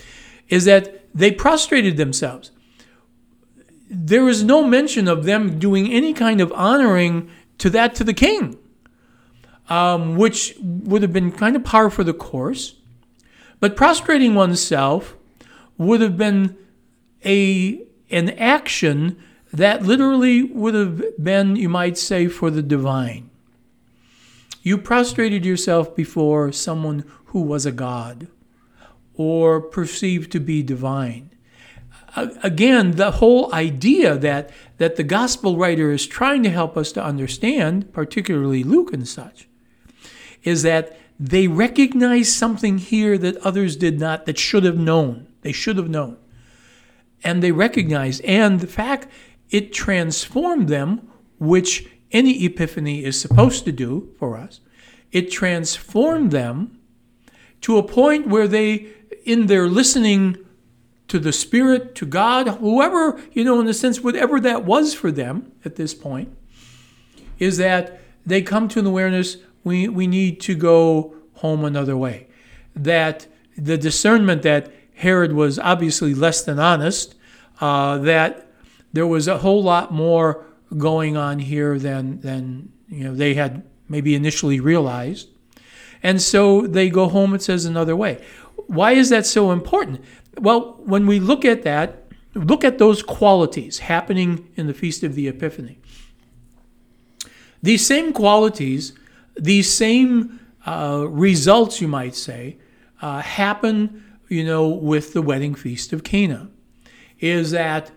is 0.48 0.66
that 0.66 1.03
they 1.14 1.30
prostrated 1.30 1.96
themselves. 1.96 2.50
There 3.88 4.28
is 4.28 4.42
no 4.42 4.64
mention 4.64 5.06
of 5.08 5.24
them 5.24 5.58
doing 5.58 5.90
any 5.92 6.12
kind 6.12 6.40
of 6.40 6.52
honoring 6.52 7.30
to 7.58 7.70
that 7.70 7.94
to 7.96 8.04
the 8.04 8.14
king 8.14 8.58
um, 9.68 10.16
which 10.16 10.54
would 10.60 11.02
have 11.02 11.12
been 11.12 11.32
kind 11.32 11.56
of 11.56 11.64
par 11.64 11.90
for 11.90 12.04
the 12.04 12.14
course. 12.14 12.74
But 13.60 13.76
prostrating 13.76 14.34
oneself 14.34 15.16
would 15.78 16.00
have 16.00 16.16
been 16.16 16.56
a 17.24 17.82
an 18.10 18.30
action 18.30 19.16
that 19.52 19.82
literally 19.82 20.42
would 20.42 20.74
have 20.74 21.02
been 21.22 21.56
you 21.56 21.68
might 21.68 21.96
say 21.96 22.28
for 22.28 22.50
the 22.50 22.62
divine. 22.62 23.30
You 24.62 24.78
prostrated 24.78 25.44
yourself 25.44 25.94
before 25.96 26.52
someone 26.52 27.04
who 27.26 27.40
was 27.40 27.64
a 27.64 27.72
god 27.72 28.28
or 29.16 29.60
perceived 29.60 30.32
to 30.32 30.40
be 30.40 30.62
divine. 30.62 31.30
Again, 32.16 32.92
the 32.92 33.12
whole 33.12 33.52
idea 33.52 34.16
that, 34.16 34.50
that 34.78 34.96
the 34.96 35.02
gospel 35.02 35.56
writer 35.56 35.90
is 35.90 36.06
trying 36.06 36.42
to 36.44 36.50
help 36.50 36.76
us 36.76 36.92
to 36.92 37.04
understand, 37.04 37.92
particularly 37.92 38.62
Luke 38.62 38.92
and 38.92 39.06
such, 39.06 39.48
is 40.44 40.62
that 40.62 40.96
they 41.18 41.48
recognize 41.48 42.34
something 42.34 42.78
here 42.78 43.18
that 43.18 43.36
others 43.38 43.76
did 43.76 43.98
not, 43.98 44.26
that 44.26 44.38
should 44.38 44.64
have 44.64 44.78
known. 44.78 45.26
They 45.42 45.52
should 45.52 45.76
have 45.76 45.88
known. 45.88 46.16
And 47.22 47.42
they 47.42 47.52
recognize, 47.52 48.20
and 48.20 48.60
the 48.60 48.66
fact 48.66 49.08
it 49.50 49.72
transformed 49.72 50.68
them, 50.68 51.08
which 51.38 51.88
any 52.12 52.44
epiphany 52.44 53.04
is 53.04 53.20
supposed 53.20 53.64
to 53.64 53.72
do 53.72 54.14
for 54.18 54.36
us, 54.36 54.60
it 55.10 55.30
transformed 55.30 56.30
them 56.30 56.78
to 57.60 57.78
a 57.78 57.82
point 57.82 58.26
where 58.26 58.48
they, 58.48 58.88
in 59.24 59.46
their 59.46 59.68
listening 59.68 60.38
to 61.08 61.18
the 61.18 61.32
Spirit, 61.32 61.94
to 61.96 62.06
God, 62.06 62.48
whoever, 62.48 63.20
you 63.32 63.44
know, 63.44 63.60
in 63.60 63.68
a 63.68 63.74
sense, 63.74 64.00
whatever 64.00 64.40
that 64.40 64.64
was 64.64 64.94
for 64.94 65.10
them 65.10 65.52
at 65.64 65.76
this 65.76 65.94
point, 65.94 66.34
is 67.38 67.58
that 67.58 68.00
they 68.24 68.40
come 68.42 68.68
to 68.68 68.78
an 68.78 68.86
awareness 68.86 69.36
we, 69.64 69.88
we 69.88 70.06
need 70.06 70.40
to 70.40 70.54
go 70.54 71.14
home 71.34 71.64
another 71.64 71.96
way. 71.96 72.28
That 72.76 73.26
the 73.56 73.78
discernment 73.78 74.42
that 74.42 74.72
Herod 74.94 75.32
was 75.32 75.58
obviously 75.58 76.14
less 76.14 76.42
than 76.42 76.58
honest, 76.58 77.14
uh, 77.60 77.98
that 77.98 78.46
there 78.92 79.06
was 79.06 79.26
a 79.26 79.38
whole 79.38 79.62
lot 79.62 79.92
more 79.92 80.44
going 80.76 81.16
on 81.16 81.38
here 81.38 81.78
than 81.78 82.20
than 82.20 82.72
you 82.88 83.04
know 83.04 83.14
they 83.14 83.34
had 83.34 83.62
maybe 83.88 84.14
initially 84.14 84.60
realized. 84.60 85.28
And 86.02 86.20
so 86.20 86.66
they 86.66 86.90
go 86.90 87.08
home, 87.08 87.34
it 87.34 87.42
says 87.42 87.64
another 87.64 87.96
way. 87.96 88.22
Why 88.66 88.92
is 88.92 89.08
that 89.10 89.26
so 89.26 89.50
important? 89.50 90.02
Well, 90.38 90.80
when 90.84 91.06
we 91.06 91.20
look 91.20 91.44
at 91.44 91.62
that, 91.62 92.04
look 92.34 92.64
at 92.64 92.78
those 92.78 93.02
qualities 93.02 93.78
happening 93.80 94.48
in 94.56 94.66
the 94.66 94.74
Feast 94.74 95.02
of 95.02 95.14
the 95.14 95.28
Epiphany. 95.28 95.78
These 97.62 97.86
same 97.86 98.12
qualities, 98.12 98.92
these 99.36 99.72
same 99.72 100.40
uh, 100.66 101.06
results, 101.08 101.80
you 101.80 101.88
might 101.88 102.14
say, 102.14 102.58
uh, 103.00 103.20
happen, 103.20 104.04
you 104.28 104.44
know, 104.44 104.68
with 104.68 105.12
the 105.12 105.22
wedding 105.22 105.54
feast 105.54 105.92
of 105.92 106.04
Cana. 106.04 106.50
Is 107.20 107.52
that 107.52 107.90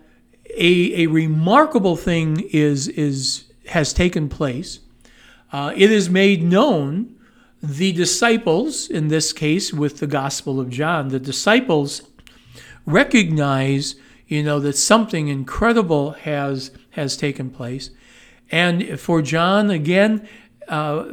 a, 0.56 1.04
a 1.04 1.06
remarkable 1.06 1.96
thing 1.96 2.48
is, 2.52 2.88
is, 2.88 3.44
has 3.66 3.92
taken 3.92 4.28
place. 4.28 4.80
Uh, 5.52 5.72
it 5.76 5.90
is 5.90 6.08
made 6.08 6.42
known, 6.42 7.17
the 7.62 7.92
disciples, 7.92 8.88
in 8.88 9.08
this 9.08 9.32
case 9.32 9.72
with 9.72 9.98
the 9.98 10.06
Gospel 10.06 10.60
of 10.60 10.70
John, 10.70 11.08
the 11.08 11.18
disciples 11.18 12.02
recognize, 12.86 13.96
you 14.26 14.42
know, 14.42 14.60
that 14.60 14.76
something 14.76 15.28
incredible 15.28 16.12
has, 16.12 16.70
has 16.90 17.16
taken 17.16 17.50
place. 17.50 17.90
And 18.50 18.98
for 18.98 19.22
John, 19.22 19.70
again, 19.70 20.28
uh, 20.68 21.04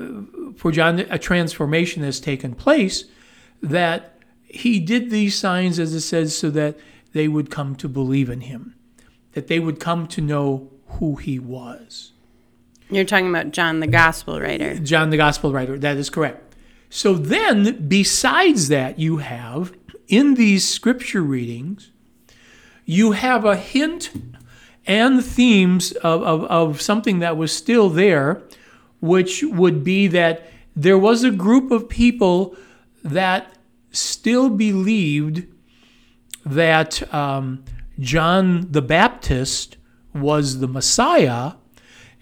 for 0.55 0.71
John, 0.71 0.99
a 0.99 1.17
transformation 1.17 2.03
has 2.03 2.19
taken 2.19 2.53
place 2.53 3.05
that 3.61 4.19
he 4.43 4.79
did 4.79 5.09
these 5.09 5.37
signs, 5.37 5.79
as 5.79 5.93
it 5.93 6.01
says, 6.01 6.37
so 6.37 6.49
that 6.51 6.77
they 7.13 7.27
would 7.27 7.49
come 7.49 7.75
to 7.77 7.89
believe 7.89 8.29
in 8.29 8.41
him 8.41 8.75
that 9.35 9.47
they 9.47 9.59
would 9.59 9.79
come 9.79 10.07
to 10.07 10.21
know 10.21 10.71
who 10.87 11.17
he 11.17 11.37
was. 11.37 12.13
You're 12.89 13.05
talking 13.05 13.29
about 13.29 13.51
John 13.51 13.79
the 13.79 13.87
Gospel 13.87 14.39
writer. 14.39 14.77
John 14.77 15.09
the 15.09 15.17
Gospel 15.17 15.51
writer, 15.51 15.77
that 15.77 15.97
is 15.97 16.09
correct. 16.09 16.55
So 16.89 17.15
then, 17.15 17.87
besides 17.87 18.67
that, 18.69 18.99
you 18.99 19.17
have 19.17 19.73
in 20.07 20.35
these 20.35 20.67
scripture 20.67 21.21
readings, 21.21 21.91
you 22.85 23.13
have 23.13 23.43
a 23.43 23.55
hint 23.55 24.11
and 24.85 25.23
themes 25.23 25.91
of, 25.93 26.21
of, 26.21 26.43
of 26.45 26.81
something 26.81 27.19
that 27.19 27.37
was 27.37 27.51
still 27.51 27.89
there, 27.89 28.43
which 29.01 29.43
would 29.43 29.83
be 29.83 30.07
that 30.07 30.47
there 30.75 30.97
was 30.97 31.23
a 31.23 31.31
group 31.31 31.71
of 31.71 31.89
people 31.89 32.55
that 33.03 33.55
still 33.91 34.49
believed 34.49 35.47
that 36.45 37.11
um, 37.13 37.63
John 37.99 38.71
the 38.71 38.81
Baptist 38.81 39.77
was 40.13 40.59
the 40.59 40.67
Messiah. 40.67 41.53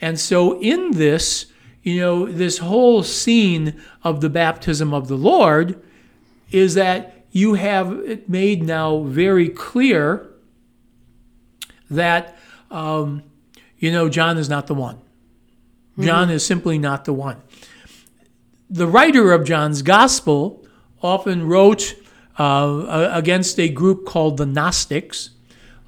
And 0.03 0.19
so, 0.19 0.59
in 0.59 0.91
this, 0.91 1.45
you 1.81 2.01
know, 2.01 2.29
this 2.29 2.57
whole 2.57 3.03
scene 3.03 3.81
of 4.03 4.19
the 4.19 4.29
baptism 4.29 4.93
of 4.93 5.07
the 5.07 5.15
Lord 5.15 5.81
is 6.51 6.73
that 6.73 7.23
you 7.31 7.53
have 7.53 7.93
it 7.99 8.27
made 8.27 8.63
now 8.63 9.03
very 9.03 9.47
clear 9.47 10.27
that, 11.89 12.37
um, 12.69 13.23
you 13.77 13.93
know, 13.93 14.09
John 14.09 14.37
is 14.37 14.49
not 14.49 14.67
the 14.67 14.73
one. 14.73 14.95
Mm-hmm. 14.95 16.03
John 16.03 16.29
is 16.29 16.45
simply 16.45 16.77
not 16.77 17.05
the 17.05 17.13
one. 17.13 17.41
The 18.69 18.87
writer 18.87 19.31
of 19.31 19.45
John's 19.45 19.83
gospel 19.83 20.67
often 21.01 21.47
wrote 21.47 21.95
uh, 22.37 23.09
against 23.13 23.57
a 23.57 23.69
group 23.69 24.05
called 24.05 24.35
the 24.35 24.45
Gnostics. 24.45 25.29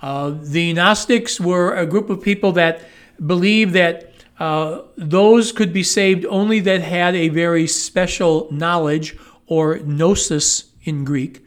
Uh, 0.01 0.35
the 0.41 0.71
Gnostics 0.71 1.37
were 1.37 1.75
a 1.75 1.85
group 1.85 2.09
of 2.09 2.21
people 2.21 2.53
that 2.53 2.79
believed 3.23 3.73
that 3.73 4.11
uh, 4.39 4.81
those 4.97 5.51
could 5.51 5.71
be 5.71 5.83
saved 5.83 6.25
only 6.25 6.59
that 6.61 6.81
had 6.81 7.15
a 7.15 7.29
very 7.29 7.67
special 7.67 8.47
knowledge 8.51 9.17
or 9.47 9.79
gnosis 9.79 10.65
in 10.83 11.05
Greek. 11.05 11.45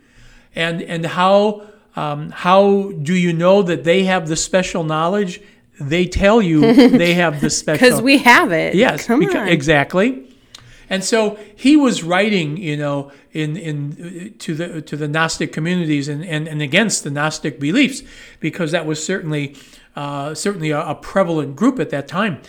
And, 0.55 0.83
and 0.83 1.05
how, 1.05 1.67
um, 1.97 2.31
how 2.31 2.93
do 3.03 3.15
you 3.15 3.33
know 3.33 3.63
that 3.63 3.85
they 3.85 4.05
have 4.05 4.29
the 4.29 4.37
special 4.37 4.85
knowledge? 4.85 5.41
They 5.79 6.07
tell 6.07 6.41
you 6.41 6.61
they 6.89 7.15
have 7.15 7.41
the 7.41 7.51
special. 7.51 7.87
Because 7.87 8.03
we 8.03 8.19
have 8.19 8.53
it. 8.53 8.75
Yes, 8.75 9.07
because, 9.07 9.49
exactly. 9.49 10.25
And 10.91 11.05
so 11.05 11.39
he 11.55 11.77
was 11.77 12.03
writing, 12.03 12.57
you 12.57 12.77
know, 12.77 13.13
in, 13.33 13.57
in 13.57 14.35
to 14.39 14.55
the 14.55 14.81
to 14.83 14.97
the 14.97 15.07
Gnostic 15.07 15.53
communities 15.53 16.09
and, 16.09 16.25
and, 16.25 16.49
and 16.49 16.63
against 16.63 17.05
the 17.05 17.11
Gnostic 17.11 17.61
beliefs, 17.61 18.03
because 18.41 18.73
that 18.73 18.87
was 18.87 19.05
certainly 19.05 19.55
uh, 19.99 20.33
certainly 20.33 20.71
a, 20.71 20.81
a, 20.81 20.95
prevalent 20.95 21.57
group 21.57 21.81
at 21.81 21.91
that 21.91 22.07
time. 22.07 22.41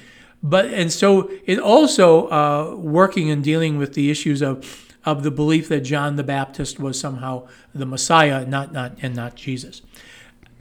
But 0.44 0.66
and 0.66 0.92
so 0.92 1.32
it 1.48 1.58
also 1.58 2.28
uh, 2.28 2.76
working 2.76 3.32
and 3.32 3.44
dealing 3.44 3.80
with 3.80 3.96
the 3.96 4.12
issues 4.12 4.44
of 4.44 4.88
of 5.04 5.24
the 5.24 5.32
belief 5.32 5.68
that 5.70 5.82
John 5.82 6.16
the 6.16 6.24
Baptist 6.24 6.80
was 6.80 7.00
somehow 7.00 7.48
the 7.74 7.88
Messiah, 7.88 8.46
not 8.46 8.72
not 8.72 9.00
and 9.02 9.16
not 9.16 9.34
Jesus. 9.34 9.82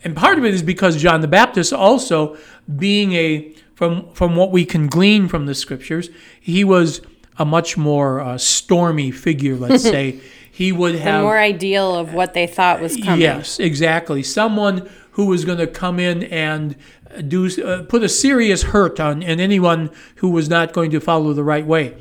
And 0.03 0.17
part 0.17 0.39
of 0.39 0.47
it 0.47 0.55
is 0.55 0.63
because 0.63 0.97
John 0.97 1.21
the 1.21 1.29
Baptist 1.29 1.75
also 1.75 2.39
being 2.75 3.13
a 3.13 3.53
from 3.75 4.11
from 4.15 4.35
what 4.35 4.51
we 4.51 4.65
can 4.65 4.87
glean 4.87 5.29
from 5.29 5.45
the 5.45 5.55
scriptures, 5.55 6.09
he 6.41 6.65
was 6.65 7.03
a 7.37 7.45
much 7.45 7.77
more 7.77 8.21
uh, 8.21 8.39
stormy 8.39 9.11
figure, 9.11 9.57
let's 9.57 9.83
say, 9.97 10.21
he 10.51 10.73
would 10.73 10.95
have 10.95 11.21
the 11.21 11.23
more 11.23 11.39
ideal 11.39 11.95
of 11.95 12.15
what 12.15 12.33
they 12.33 12.47
thought 12.47 12.81
was 12.81 12.97
coming. 12.97 13.21
Yes, 13.21 13.61
exactly. 13.61 14.23
Someone 14.23 14.89
who 15.19 15.27
was 15.27 15.45
going 15.45 15.59
to 15.59 15.67
come 15.67 15.99
in 15.99 16.23
and 16.23 16.77
do 17.27 17.51
uh, 17.65 17.83
put 17.83 18.05
a 18.05 18.09
serious 18.09 18.63
hurt 18.63 19.01
on 19.01 19.21
and 19.21 19.41
anyone 19.41 19.91
who 20.19 20.31
was 20.31 20.49
not 20.49 20.73
going 20.73 20.93
to 20.93 21.01
follow 21.01 21.33
the 21.33 21.43
right 21.43 21.67
way. 21.67 21.99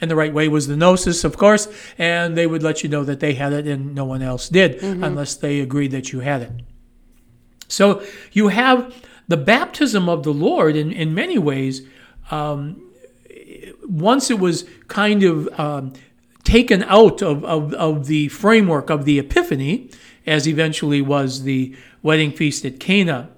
And 0.00 0.10
the 0.10 0.16
right 0.16 0.34
way 0.34 0.48
was 0.48 0.66
the 0.66 0.76
gnosis, 0.76 1.22
of 1.22 1.38
course, 1.38 1.68
and 1.96 2.36
they 2.36 2.44
would 2.44 2.64
let 2.64 2.82
you 2.82 2.88
know 2.88 3.04
that 3.04 3.20
they 3.20 3.34
had 3.34 3.52
it 3.52 3.68
and 3.68 3.94
no 3.94 4.04
one 4.04 4.20
else 4.20 4.48
did 4.48 4.80
mm-hmm. 4.80 5.04
unless 5.04 5.36
they 5.36 5.60
agreed 5.60 5.92
that 5.92 6.10
you 6.10 6.18
had 6.18 6.42
it. 6.42 6.50
So 7.68 8.02
you 8.32 8.48
have 8.48 8.92
the 9.28 9.36
baptism 9.36 10.08
of 10.08 10.24
the 10.24 10.34
Lord 10.34 10.74
in, 10.74 10.90
in 10.90 11.14
many 11.14 11.38
ways. 11.38 11.82
Um, 12.32 12.82
once 13.84 14.28
it 14.28 14.40
was 14.40 14.64
kind 14.88 15.22
of 15.22 15.60
um, 15.60 15.92
taken 16.46 16.84
out 16.84 17.22
of, 17.22 17.44
of, 17.44 17.74
of 17.74 18.06
the 18.06 18.28
framework 18.28 18.88
of 18.88 19.04
the 19.04 19.18
Epiphany, 19.18 19.90
as 20.26 20.46
eventually 20.46 21.02
was 21.02 21.42
the 21.42 21.76
wedding 22.02 22.30
feast 22.30 22.64
at 22.64 22.78
Cana, 22.78 23.28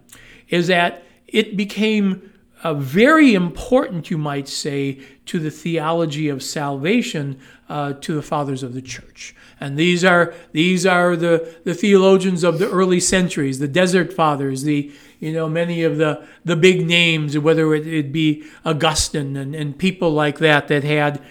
is 0.50 0.66
that 0.66 1.02
it 1.26 1.56
became 1.56 2.30
uh, 2.62 2.74
very 2.74 3.34
important, 3.34 4.10
you 4.10 4.18
might 4.18 4.46
say, 4.46 5.00
to 5.24 5.38
the 5.38 5.50
theology 5.50 6.28
of 6.28 6.42
salvation 6.42 7.38
uh, 7.68 7.94
to 7.94 8.14
the 8.14 8.22
fathers 8.22 8.62
of 8.62 8.74
the 8.74 8.82
church. 8.82 9.34
And 9.60 9.76
these 9.78 10.04
are 10.04 10.34
these 10.52 10.84
are 10.86 11.16
the, 11.16 11.56
the 11.64 11.74
theologians 11.74 12.44
of 12.44 12.58
the 12.58 12.70
early 12.70 13.00
centuries, 13.00 13.58
the 13.58 13.68
desert 13.68 14.12
fathers, 14.12 14.62
the 14.62 14.92
you 15.18 15.32
know 15.32 15.48
many 15.48 15.82
of 15.82 15.96
the 15.96 16.26
the 16.44 16.56
big 16.56 16.86
names, 16.86 17.38
whether 17.38 17.74
it, 17.74 17.86
it 17.86 18.12
be 18.12 18.44
Augustine 18.64 19.36
and, 19.36 19.54
and 19.54 19.78
people 19.78 20.10
like 20.10 20.38
that 20.38 20.68
that 20.68 20.84
had 20.84 21.22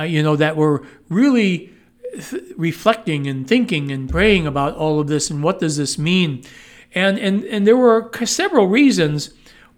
uh, 0.00 0.02
you 0.02 0.22
know 0.22 0.36
that 0.36 0.56
were 0.56 0.82
really 1.08 1.70
th- 2.18 2.42
reflecting 2.56 3.26
and 3.26 3.46
thinking 3.46 3.90
and 3.90 4.08
praying 4.08 4.46
about 4.46 4.74
all 4.76 5.00
of 5.00 5.08
this 5.08 5.30
and 5.30 5.42
what 5.42 5.58
does 5.58 5.76
this 5.76 5.98
mean, 5.98 6.42
and 6.94 7.18
and 7.18 7.44
and 7.44 7.66
there 7.66 7.76
were 7.76 8.10
several 8.24 8.66
reasons 8.66 9.30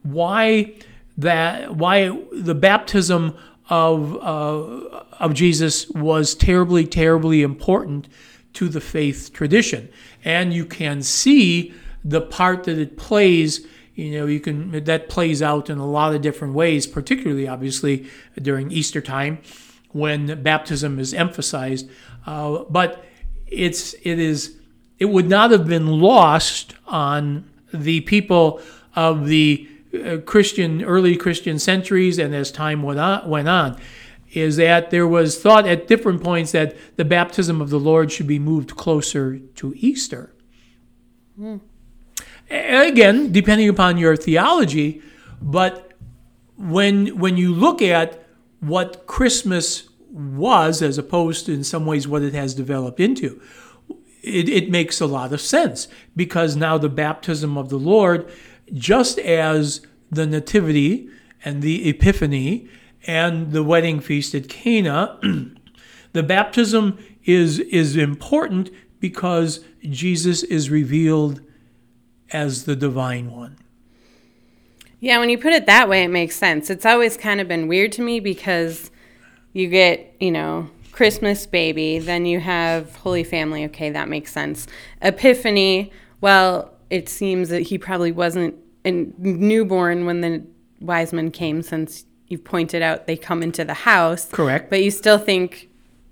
why 0.02 0.74
that 1.18 1.76
why 1.76 2.16
the 2.32 2.54
baptism 2.54 3.36
of 3.68 4.16
uh, 4.16 5.04
of 5.18 5.34
Jesus 5.34 5.88
was 5.90 6.34
terribly 6.34 6.86
terribly 6.86 7.42
important 7.42 8.08
to 8.54 8.68
the 8.68 8.80
faith 8.80 9.32
tradition, 9.32 9.88
and 10.24 10.52
you 10.52 10.64
can 10.64 11.02
see 11.02 11.74
the 12.04 12.20
part 12.20 12.64
that 12.64 12.78
it 12.78 12.96
plays. 12.96 13.66
You 13.94 14.12
know, 14.12 14.26
you 14.26 14.40
can 14.40 14.84
that 14.84 15.08
plays 15.08 15.42
out 15.42 15.68
in 15.68 15.78
a 15.78 15.86
lot 15.86 16.14
of 16.14 16.22
different 16.22 16.54
ways, 16.54 16.86
particularly 16.86 17.46
obviously 17.46 18.06
during 18.40 18.70
Easter 18.70 19.00
time 19.00 19.38
when 19.92 20.42
baptism 20.42 20.98
is 20.98 21.14
emphasized. 21.14 21.88
Uh, 22.26 22.64
but 22.70 23.04
it's 23.46 23.94
it 24.02 24.18
is 24.18 24.56
it 24.98 25.06
would 25.06 25.28
not 25.28 25.50
have 25.50 25.66
been 25.66 25.86
lost 25.86 26.74
on 26.86 27.48
the 27.72 28.00
people 28.02 28.60
of 28.94 29.26
the 29.26 29.68
uh, 29.94 30.18
Christian 30.18 30.82
early 30.84 31.16
Christian 31.16 31.58
centuries 31.58 32.18
and 32.18 32.34
as 32.34 32.50
time 32.50 32.82
went 32.82 33.00
on, 33.00 33.28
went 33.28 33.48
on 33.48 33.78
is 34.32 34.56
that 34.56 34.90
there 34.90 35.06
was 35.06 35.38
thought 35.38 35.66
at 35.66 35.86
different 35.86 36.22
points 36.22 36.52
that 36.52 36.74
the 36.96 37.04
baptism 37.04 37.60
of 37.60 37.70
the 37.70 37.78
Lord 37.78 38.10
should 38.10 38.26
be 38.26 38.38
moved 38.38 38.76
closer 38.76 39.38
to 39.56 39.74
Easter. 39.76 40.32
Mm. 41.38 41.60
Again, 42.50 43.32
depending 43.32 43.68
upon 43.68 43.98
your 43.98 44.16
theology, 44.16 45.02
but 45.40 45.92
when 46.56 47.18
when 47.18 47.36
you 47.36 47.52
look 47.52 47.82
at 47.82 48.21
what 48.62 49.06
Christmas 49.06 49.88
was 50.12 50.82
as 50.82 50.98
opposed 50.98 51.46
to 51.46 51.52
in 51.52 51.64
some 51.64 51.84
ways 51.84 52.06
what 52.06 52.22
it 52.22 52.32
has 52.32 52.54
developed 52.54 53.00
into, 53.00 53.42
it, 54.22 54.48
it 54.48 54.70
makes 54.70 55.00
a 55.00 55.06
lot 55.06 55.32
of 55.32 55.40
sense 55.40 55.88
because 56.14 56.54
now 56.54 56.78
the 56.78 56.88
baptism 56.88 57.58
of 57.58 57.70
the 57.70 57.78
Lord 57.78 58.30
just 58.72 59.18
as 59.18 59.84
the 60.10 60.26
Nativity 60.26 61.08
and 61.44 61.60
the 61.60 61.88
Epiphany 61.88 62.68
and 63.04 63.50
the 63.50 63.64
wedding 63.64 63.98
feast 63.98 64.34
at 64.34 64.48
Cana, 64.48 65.18
the 66.12 66.22
baptism 66.22 66.98
is, 67.24 67.58
is 67.58 67.96
important 67.96 68.70
because 69.00 69.64
Jesus 69.82 70.44
is 70.44 70.70
revealed 70.70 71.40
as 72.30 72.64
the 72.64 72.76
divine 72.76 73.32
one. 73.32 73.56
Yeah, 75.02 75.18
when 75.18 75.30
you 75.30 75.36
put 75.36 75.52
it 75.52 75.66
that 75.66 75.88
way, 75.88 76.04
it 76.04 76.08
makes 76.10 76.36
sense. 76.36 76.70
It's 76.70 76.86
always 76.86 77.16
kind 77.16 77.40
of 77.40 77.48
been 77.48 77.66
weird 77.66 77.90
to 77.92 78.02
me 78.02 78.20
because 78.20 78.92
you 79.52 79.66
get, 79.68 80.14
you 80.20 80.30
know, 80.30 80.70
Christmas 80.92 81.44
baby, 81.44 81.98
then 81.98 82.24
you 82.24 82.38
have 82.38 82.94
Holy 82.94 83.24
Family. 83.24 83.64
Okay, 83.64 83.90
that 83.90 84.08
makes 84.08 84.32
sense. 84.32 84.68
Epiphany, 85.00 85.90
well, 86.20 86.72
it 86.88 87.08
seems 87.08 87.48
that 87.48 87.62
he 87.62 87.78
probably 87.78 88.12
wasn't 88.12 88.54
a 88.84 88.92
newborn 89.18 90.06
when 90.06 90.20
the 90.20 90.44
wise 90.80 91.12
men 91.12 91.32
came, 91.32 91.62
since 91.62 92.04
you've 92.28 92.44
pointed 92.44 92.80
out 92.80 93.08
they 93.08 93.16
come 93.16 93.42
into 93.42 93.64
the 93.64 93.74
house. 93.74 94.28
Correct. 94.28 94.70
But 94.70 94.84
you 94.84 94.92
still 94.92 95.18
think 95.18 95.68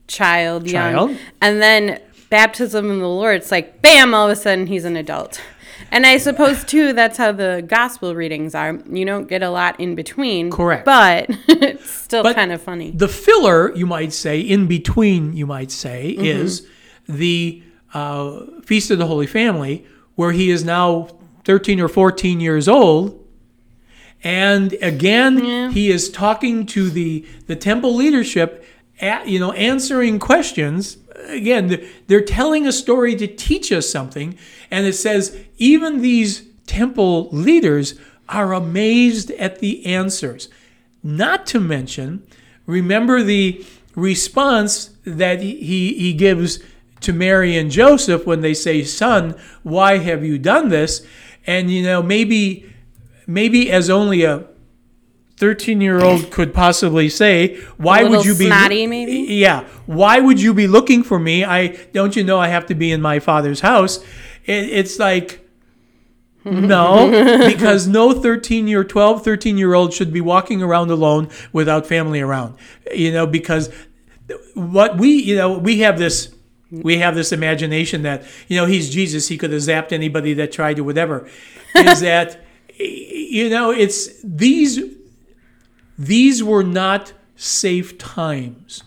child, 0.08 0.66
child. 0.66 1.10
young. 1.10 1.18
And 1.40 1.62
then 1.62 2.00
baptism 2.28 2.90
in 2.90 2.98
the 2.98 3.08
Lord, 3.08 3.36
it's 3.36 3.52
like, 3.52 3.82
bam, 3.82 4.14
all 4.14 4.28
of 4.28 4.32
a 4.32 4.40
sudden 4.40 4.66
he's 4.66 4.84
an 4.84 4.96
adult. 4.96 5.40
And 5.90 6.06
I 6.06 6.18
suppose, 6.18 6.64
too, 6.64 6.92
that's 6.92 7.16
how 7.16 7.32
the 7.32 7.64
gospel 7.66 8.14
readings 8.14 8.54
are. 8.54 8.78
You 8.90 9.04
don't 9.04 9.28
get 9.28 9.42
a 9.42 9.50
lot 9.50 9.78
in 9.80 9.94
between. 9.94 10.50
Correct. 10.50 10.84
But 10.84 11.26
it's 11.48 11.90
still 11.90 12.22
but 12.22 12.36
kind 12.36 12.52
of 12.52 12.62
funny. 12.62 12.92
The 12.92 13.08
filler, 13.08 13.74
you 13.74 13.86
might 13.86 14.12
say, 14.12 14.40
in 14.40 14.66
between, 14.66 15.32
you 15.32 15.46
might 15.46 15.70
say, 15.70 16.14
mm-hmm. 16.14 16.24
is 16.24 16.66
the 17.08 17.62
uh, 17.92 18.40
Feast 18.64 18.90
of 18.90 18.98
the 18.98 19.06
Holy 19.06 19.26
Family, 19.26 19.84
where 20.14 20.32
he 20.32 20.50
is 20.50 20.64
now 20.64 21.08
13 21.44 21.80
or 21.80 21.88
14 21.88 22.40
years 22.40 22.68
old. 22.68 23.16
And 24.22 24.74
again, 24.74 25.44
yeah. 25.44 25.70
he 25.70 25.90
is 25.90 26.10
talking 26.10 26.66
to 26.66 26.90
the, 26.90 27.26
the 27.46 27.56
temple 27.56 27.94
leadership, 27.94 28.64
at, 29.00 29.26
you 29.26 29.38
know, 29.38 29.52
answering 29.52 30.18
questions. 30.18 30.98
Again, 31.26 31.86
they're 32.06 32.20
telling 32.20 32.66
a 32.66 32.72
story 32.72 33.14
to 33.16 33.26
teach 33.26 33.72
us 33.72 33.88
something. 33.88 34.36
And 34.70 34.86
it 34.86 34.94
says, 34.94 35.38
even 35.58 36.00
these 36.00 36.48
temple 36.66 37.28
leaders 37.30 37.98
are 38.28 38.52
amazed 38.52 39.30
at 39.32 39.58
the 39.58 39.84
answers. 39.86 40.48
Not 41.02 41.46
to 41.48 41.60
mention, 41.60 42.26
remember 42.66 43.22
the 43.22 43.64
response 43.94 44.90
that 45.04 45.40
he, 45.40 45.94
he 45.94 46.12
gives 46.12 46.60
to 47.00 47.12
Mary 47.12 47.56
and 47.56 47.70
Joseph 47.70 48.26
when 48.26 48.40
they 48.40 48.54
say, 48.54 48.84
Son, 48.84 49.34
why 49.62 49.98
have 49.98 50.24
you 50.24 50.38
done 50.38 50.68
this? 50.68 51.04
And 51.46 51.70
you 51.70 51.82
know, 51.82 52.02
maybe 52.02 52.70
maybe 53.26 53.70
as 53.70 53.88
only 53.88 54.24
a 54.24 54.44
13 55.40 55.80
year 55.80 56.04
old 56.04 56.30
could 56.30 56.52
possibly 56.52 57.08
say, 57.08 57.56
why 57.78 58.04
would 58.04 58.26
you 58.26 58.36
be 58.36 58.44
snotty, 58.44 58.86
maybe? 58.86 59.34
Yeah. 59.34 59.64
Why 59.86 60.20
would 60.20 60.38
you 60.38 60.52
be 60.52 60.66
looking 60.66 61.02
for 61.02 61.18
me? 61.18 61.46
I 61.46 61.68
don't 61.92 62.14
you 62.14 62.22
know 62.22 62.38
I 62.38 62.48
have 62.48 62.66
to 62.66 62.74
be 62.74 62.92
in 62.92 63.00
my 63.00 63.20
father's 63.20 63.60
house? 63.60 64.04
It, 64.44 64.68
it's 64.68 64.98
like 64.98 65.48
no, 66.44 67.10
because 67.48 67.88
no 67.88 68.12
13 68.12 68.68
year, 68.68 68.84
12, 68.84 69.24
13 69.24 69.56
year 69.56 69.72
old 69.72 69.94
should 69.94 70.12
be 70.12 70.20
walking 70.20 70.62
around 70.62 70.90
alone 70.90 71.30
without 71.54 71.86
family 71.86 72.20
around. 72.20 72.56
You 72.94 73.10
know, 73.10 73.26
because 73.26 73.70
what 74.52 74.98
we, 74.98 75.08
you 75.22 75.36
know, 75.36 75.56
we 75.56 75.80
have 75.80 75.98
this 75.98 76.34
we 76.70 76.98
have 76.98 77.14
this 77.14 77.32
imagination 77.32 78.02
that, 78.02 78.24
you 78.46 78.56
know, 78.56 78.66
he's 78.66 78.90
Jesus, 78.90 79.28
he 79.28 79.38
could 79.38 79.52
have 79.52 79.62
zapped 79.62 79.90
anybody 79.90 80.34
that 80.34 80.52
tried 80.52 80.76
to 80.76 80.84
whatever. 80.84 81.28
Is 81.74 82.00
that, 82.00 82.44
you 82.78 83.48
know, 83.48 83.70
it's 83.70 84.22
these, 84.22 84.80
these 86.00 86.42
were 86.42 86.62
not 86.62 87.12
safe 87.36 87.98
times. 87.98 88.82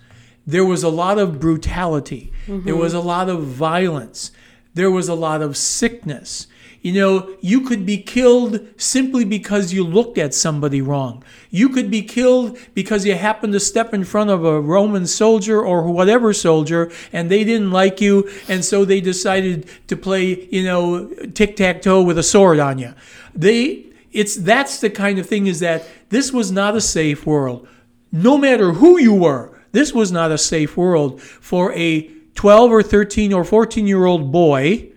There 0.47 0.65
was 0.65 0.83
a 0.83 0.89
lot 0.89 1.19
of 1.19 1.39
brutality, 1.39 2.33
mm-hmm. 2.47 2.65
there 2.65 2.75
was 2.75 2.93
a 2.93 2.99
lot 2.99 3.29
of 3.29 3.43
violence, 3.43 4.31
there 4.73 4.89
was 4.89 5.07
a 5.07 5.13
lot 5.13 5.41
of 5.41 5.55
sickness. 5.55 6.47
You 6.81 6.91
know, 6.91 7.37
you 7.39 7.61
could 7.61 7.85
be 7.85 7.97
killed 7.97 8.59
simply 8.75 9.23
because 9.23 9.71
you 9.71 9.85
looked 9.85 10.17
at 10.17 10.33
somebody 10.33 10.81
wrong. 10.81 11.23
You 11.49 11.69
could 11.69 11.89
be 11.89 12.01
killed 12.01 12.57
because 12.73 13.05
you 13.05 13.15
happened 13.15 13.53
to 13.53 13.61
step 13.61 13.93
in 13.93 14.03
front 14.03 14.31
of 14.31 14.43
a 14.43 14.59
Roman 14.59 15.07
soldier 15.07 15.61
or 15.61 15.89
whatever 15.89 16.33
soldier 16.33 16.91
and 17.13 17.31
they 17.31 17.45
didn't 17.45 17.71
like 17.71 18.01
you 18.01 18.29
and 18.49 18.65
so 18.65 18.83
they 18.83 18.99
decided 18.99 19.69
to 19.87 19.95
play, 19.95 20.45
you 20.51 20.63
know, 20.63 21.07
tic-tac-toe 21.33 22.01
with 22.01 22.17
a 22.17 22.23
sword 22.23 22.59
on 22.59 22.79
you. 22.79 22.93
They 23.33 23.92
it's 24.13 24.35
that's 24.35 24.79
the 24.79 24.89
kind 24.89 25.19
of 25.19 25.27
thing 25.27 25.47
is 25.47 25.59
that 25.59 25.85
this 26.09 26.31
was 26.31 26.51
not 26.51 26.75
a 26.75 26.81
safe 26.81 27.25
world. 27.25 27.67
No 28.11 28.37
matter 28.37 28.73
who 28.73 28.99
you 28.99 29.13
were, 29.13 29.59
this 29.71 29.93
was 29.93 30.11
not 30.11 30.31
a 30.31 30.37
safe 30.37 30.77
world 30.77 31.21
for 31.21 31.73
a 31.73 32.09
12 32.35 32.71
or 32.71 32.83
13 32.83 33.33
or 33.33 33.43
14 33.43 33.87
year 33.87 34.05
old 34.05 34.31
boy 34.31 34.89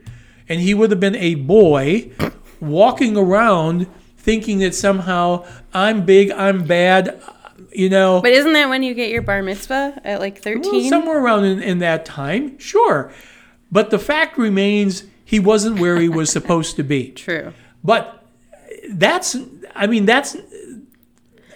and 0.48 0.61
he 0.61 0.74
would 0.74 0.90
have 0.90 1.00
been 1.00 1.16
a 1.16 1.35
boy 1.35 2.11
walking 2.61 3.16
around 3.16 3.87
thinking 4.16 4.59
that 4.59 4.74
somehow 4.74 5.44
I'm 5.72 6.05
big, 6.05 6.31
I'm 6.31 6.64
bad, 6.64 7.22
you 7.72 7.88
know. 7.88 8.20
But 8.20 8.33
isn't 8.33 8.52
that 8.52 8.68
when 8.68 8.83
you 8.83 8.94
get 8.94 9.11
your 9.11 9.22
bar 9.22 9.42
mitzvah 9.42 10.00
at 10.05 10.20
like 10.20 10.40
13? 10.40 10.72
Well, 10.72 10.88
somewhere 10.88 11.22
around 11.22 11.44
in, 11.44 11.62
in 11.62 11.79
that 11.81 12.05
time, 12.05 12.59
sure. 12.59 13.12
But 13.70 13.90
the 13.90 13.98
fact 13.98 14.38
remains 14.38 15.05
he 15.24 15.40
wasn't 15.40 15.79
where 15.81 15.98
he 16.00 16.09
was 16.09 16.31
supposed 16.31 16.76
to 16.76 16.83
be. 16.83 17.11
True. 17.12 17.52
But 17.83 18.15
that's, 18.90 19.37
I 19.75 19.87
mean, 19.87 20.07
that's 20.07 20.37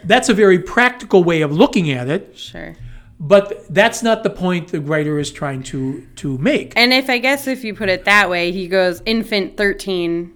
that's 0.04 0.28
a 0.28 0.34
very 0.34 0.58
practical 0.58 1.24
way 1.24 1.42
of 1.42 1.52
looking 1.52 1.90
at 1.90 2.08
it. 2.08 2.36
Sure. 2.38 2.74
But 3.18 3.72
that's 3.72 4.02
not 4.02 4.22
the 4.22 4.30
point 4.30 4.68
the 4.68 4.80
writer 4.80 5.18
is 5.18 5.30
trying 5.30 5.62
to 5.64 6.06
to 6.16 6.38
make. 6.38 6.72
And 6.76 6.92
if 6.92 7.10
I 7.10 7.18
guess 7.18 7.46
if 7.46 7.64
you 7.64 7.74
put 7.74 7.90
it 7.90 8.06
that 8.06 8.30
way, 8.30 8.50
he 8.50 8.66
goes 8.66 9.02
infant 9.04 9.58
13, 9.58 10.32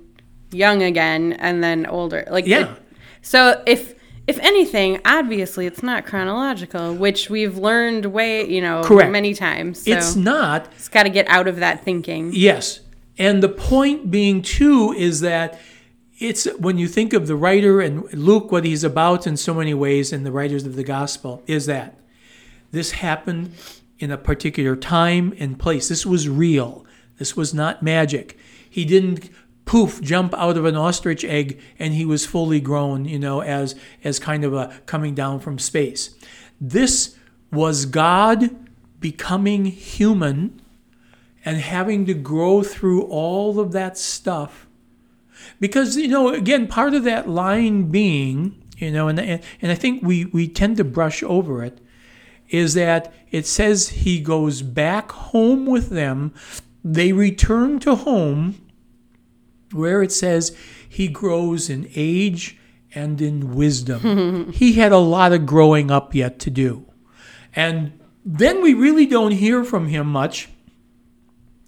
young 0.52 0.83
again, 0.83 1.33
and 1.35 1.64
then 1.64 1.87
older. 1.87 2.26
Like 2.30 2.46
yeah. 2.46 2.74
So 3.22 3.62
if 3.66 3.94
if 4.26 4.38
anything, 4.40 5.00
obviously 5.07 5.66
it's 5.66 5.83
not 5.83 6.04
chronological, 6.04 6.94
which 6.94 7.30
we've 7.30 7.57
learned 7.57 8.07
way 8.07 8.46
you 8.46 8.61
know 8.61 8.83
Correct. 8.85 9.11
many 9.11 9.33
times. 9.33 9.85
So 9.85 9.92
it's 9.92 10.14
not. 10.14 10.70
It's 10.72 10.88
got 10.88 11.04
to 11.04 11.11
get 11.11 11.26
out 11.28 11.48
of 11.48 11.57
that 11.57 11.85
thinking. 11.85 12.33
Yes, 12.35 12.80
and 13.16 13.42
the 13.42 13.48
point 13.48 14.11
being 14.11 14.42
too 14.42 14.94
is 14.94 15.20
that 15.20 15.59
it's 16.24 16.46
when 16.58 16.78
you 16.78 16.88
think 16.88 17.12
of 17.12 17.26
the 17.26 17.37
writer 17.37 17.80
and 17.80 18.10
Luke, 18.14 18.50
what 18.50 18.64
he's 18.64 18.82
about 18.82 19.26
in 19.26 19.37
so 19.37 19.52
many 19.52 19.74
ways, 19.74 20.12
and 20.12 20.24
the 20.24 20.32
writers 20.32 20.64
of 20.64 20.74
the 20.74 20.84
gospel, 20.84 21.42
is 21.46 21.66
that 21.66 21.98
this 22.70 22.92
happened 22.92 23.52
in 23.98 24.10
a 24.10 24.16
particular 24.16 24.74
time 24.74 25.34
and 25.38 25.58
place. 25.58 25.88
This 25.88 26.06
was 26.06 26.28
real. 26.28 26.87
This 27.18 27.37
was 27.37 27.52
not 27.52 27.82
magic. 27.82 28.38
He 28.68 28.84
didn't 28.84 29.30
poof 29.66 30.00
jump 30.00 30.34
out 30.34 30.56
of 30.56 30.64
an 30.64 30.76
ostrich 30.76 31.24
egg 31.24 31.60
and 31.78 31.94
he 31.94 32.04
was 32.04 32.26
fully 32.26 32.60
grown, 32.60 33.04
you 33.04 33.18
know, 33.18 33.40
as 33.40 33.74
as 34.02 34.18
kind 34.18 34.44
of 34.44 34.54
a 34.54 34.80
coming 34.87 35.14
down 35.14 35.40
from 35.40 35.58
space. 35.58 36.14
This 36.60 37.16
was 37.52 37.87
God 37.87 38.50
becoming 38.98 39.66
human 39.66 40.60
and 41.44 41.58
having 41.58 42.06
to 42.06 42.14
grow 42.14 42.62
through 42.62 43.02
all 43.02 43.60
of 43.60 43.72
that 43.72 43.98
stuff. 43.98 44.66
Because, 45.61 45.97
you 45.97 46.09
know, 46.09 46.29
again, 46.29 46.66
part 46.66 46.94
of 46.94 47.05
that 47.05 47.29
line 47.29 47.90
being, 47.90 48.62
you 48.79 48.90
know, 48.90 49.09
and, 49.09 49.18
and, 49.20 49.42
and 49.62 49.73
I 49.73 49.75
think 49.75 50.03
we, 50.03 50.27
we 50.27 50.49
tend 50.49 50.77
to 50.79 50.85
brush 50.85 51.23
over 51.23 51.62
it, 51.62 51.81
is 52.49 52.75
that 52.75 53.12
it 53.31 53.47
says 53.47 53.88
he 53.88 54.20
goes 54.20 54.62
back 54.62 55.12
home 55.12 55.66
with 55.66 55.90
them. 55.90 56.35
They 56.85 57.12
return 57.12 57.79
to 57.81 57.94
home 57.94 58.61
where 59.73 60.03
it 60.03 60.12
says 60.12 60.57
he 60.88 61.09
grows 61.09 61.68
in 61.68 61.90
age 61.94 62.59
and 62.94 63.20
in 63.20 63.55
wisdom. 63.55 64.53
he 64.53 64.75
had 64.75 64.92
a 64.92 64.99
lot 64.99 65.33
of 65.33 65.47
growing 65.47 65.90
up 65.90 66.14
yet 66.14 66.38
to 66.40 66.51
do. 66.51 66.87
And 67.57 67.99
then 68.25 68.62
we 68.62 68.75
really 68.75 69.07
don't 69.07 69.33
hear 69.33 69.64
from 69.64 69.88
him 69.88 70.07
much. 70.07 70.49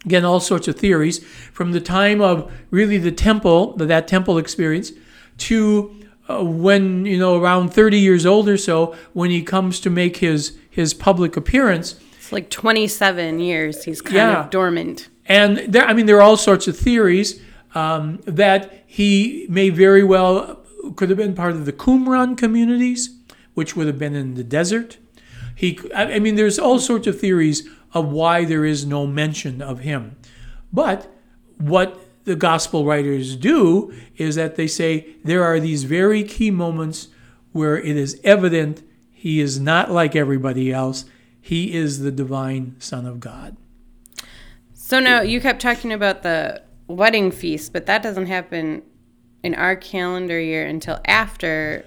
Again, 0.06 0.24
all 0.24 0.38
sorts 0.40 0.68
of 0.68 0.76
theories 0.76 1.18
from 1.52 1.72
the 1.72 1.80
time 1.80 2.20
of 2.20 2.50
really 2.70 2.96
the 2.96 3.10
temple, 3.10 3.74
that 3.76 4.06
temple 4.06 4.38
experience, 4.38 4.92
to 5.38 5.92
uh, 6.30 6.42
when, 6.44 7.04
you 7.04 7.18
know, 7.18 7.40
around 7.40 7.70
30 7.74 7.98
years 7.98 8.24
old 8.24 8.48
or 8.48 8.56
so, 8.56 8.94
when 9.12 9.30
he 9.30 9.42
comes 9.42 9.80
to 9.80 9.90
make 9.90 10.18
his, 10.18 10.56
his 10.70 10.94
public 10.94 11.36
appearance. 11.36 11.96
It's 12.18 12.32
like 12.32 12.50
27 12.50 13.38
years 13.40 13.84
he's 13.84 14.00
kind 14.00 14.16
Yeah. 14.16 14.44
of 14.44 14.50
dormant. 14.50 15.08
And 15.26 15.58
there, 15.68 15.84
I 15.84 15.92
mean, 15.92 16.06
there 16.06 16.16
are 16.18 16.22
all 16.22 16.36
sorts 16.36 16.68
of 16.68 16.76
theories 16.76 17.40
um, 17.74 18.20
that 18.26 18.84
he 18.86 19.46
may 19.50 19.70
very 19.70 20.02
well 20.04 20.62
could 20.94 21.08
have 21.10 21.18
been 21.18 21.34
part 21.34 21.52
of 21.52 21.64
the 21.66 21.72
Qumran 21.72 22.38
communities, 22.38 23.10
which 23.54 23.74
would 23.76 23.88
have 23.88 23.98
been 23.98 24.14
in 24.14 24.34
the 24.34 24.44
desert. 24.44 24.98
He, 25.54 25.78
I 25.94 26.14
I 26.14 26.18
mean, 26.20 26.36
there's 26.36 26.58
all 26.60 26.78
sorts 26.78 27.06
of 27.08 27.18
theories 27.18 27.68
of 27.92 28.10
why 28.10 28.44
there 28.44 28.64
is 28.64 28.86
no 28.86 29.06
mention 29.06 29.62
of 29.62 29.80
him. 29.80 30.16
But 30.72 31.12
what 31.58 31.98
the 32.24 32.36
gospel 32.36 32.84
writers 32.84 33.36
do 33.36 33.92
is 34.16 34.34
that 34.34 34.56
they 34.56 34.66
say 34.66 35.14
there 35.24 35.44
are 35.44 35.60
these 35.60 35.84
very 35.84 36.24
key 36.24 36.50
moments 36.50 37.08
where 37.52 37.78
it 37.78 37.96
is 37.96 38.20
evident 38.24 38.82
he 39.12 39.40
is 39.40 39.58
not 39.58 39.90
like 39.90 40.14
everybody 40.14 40.72
else. 40.72 41.06
He 41.40 41.74
is 41.74 42.00
the 42.00 42.12
divine 42.12 42.76
Son 42.78 43.06
of 43.06 43.18
God. 43.18 43.56
So 44.74 45.00
now 45.00 45.22
you 45.22 45.40
kept 45.40 45.60
talking 45.62 45.92
about 45.92 46.22
the 46.22 46.62
wedding 46.86 47.30
feast, 47.30 47.72
but 47.72 47.86
that 47.86 48.02
doesn't 48.02 48.26
happen 48.26 48.82
in 49.42 49.54
our 49.54 49.74
calendar 49.74 50.38
year 50.38 50.66
until 50.66 51.00
after 51.06 51.84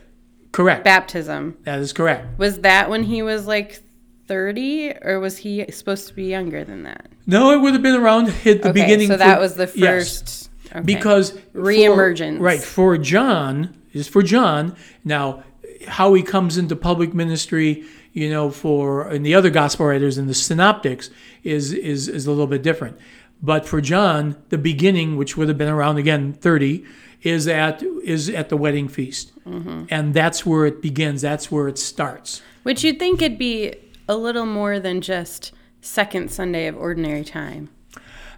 Correct. 0.52 0.84
baptism. 0.84 1.58
That 1.64 1.80
is 1.80 1.94
correct. 1.94 2.40
Was 2.40 2.60
that 2.60 2.90
when 2.90 3.04
he 3.04 3.22
was 3.22 3.48
like 3.48 3.82
30 4.30 4.94
or 5.02 5.20
was 5.20 5.38
he 5.40 5.66
supposed 5.72 6.08
to 6.08 6.14
be 6.14 6.26
younger 6.26 6.64
than 6.64 6.84
that? 6.84 7.08
No, 7.26 7.52
it 7.52 7.58
would 7.60 7.74
have 7.74 7.82
been 7.82 7.96
around 8.00 8.28
at 8.30 8.36
the 8.44 8.70
Okay, 8.70 8.72
beginning. 8.72 9.08
so 9.08 9.16
for- 9.16 9.18
that 9.18 9.40
was 9.40 9.56
the 9.56 9.70
yes. 9.76 9.76
first 9.76 10.50
okay. 10.72 10.82
because 10.82 11.32
for- 11.32 11.40
Reemergence. 11.62 12.40
right 12.40 12.62
for 12.62 12.98
John 12.98 13.76
is 13.92 14.08
for 14.08 14.22
John. 14.22 14.76
Now, 15.04 15.44
how 15.88 16.14
he 16.14 16.22
comes 16.22 16.58
into 16.60 16.76
public 16.76 17.14
ministry, 17.14 17.84
you 18.14 18.30
know, 18.30 18.52
for 18.52 19.08
and 19.10 19.26
the 19.26 19.34
other 19.34 19.50
gospel 19.50 19.88
writers 19.88 20.18
and 20.20 20.30
the 20.30 20.34
synoptics 20.36 21.10
is 21.44 21.74
is 21.74 22.08
is 22.08 22.28
a 22.28 22.30
little 22.32 22.48
bit 22.48 22.62
different. 22.62 22.98
But 23.42 23.66
for 23.66 23.82
John, 23.82 24.36
the 24.50 24.58
beginning, 24.60 25.16
which 25.18 25.38
would 25.38 25.48
have 25.48 25.58
been 25.58 25.70
around 25.70 25.98
again 25.98 26.34
thirty, 26.34 26.86
is 27.24 27.48
at 27.48 27.82
is 28.04 28.30
at 28.30 28.50
the 28.50 28.58
wedding 28.58 28.88
feast, 28.90 29.32
Mm-hmm. 29.48 29.86
and 29.90 30.14
that's 30.14 30.46
where 30.46 30.66
it 30.68 30.82
begins. 30.84 31.22
That's 31.24 31.50
where 31.52 31.68
it 31.68 31.80
starts. 31.80 32.42
Which 32.62 32.84
you'd 32.84 33.00
think 33.00 33.22
it'd 33.24 33.40
be 33.40 33.74
a 34.10 34.18
little 34.18 34.46
more 34.46 34.80
than 34.80 35.00
just 35.00 35.54
second 35.82 36.30
Sunday 36.32 36.68
of 36.68 36.76
ordinary 36.76 37.24
time. 37.24 37.70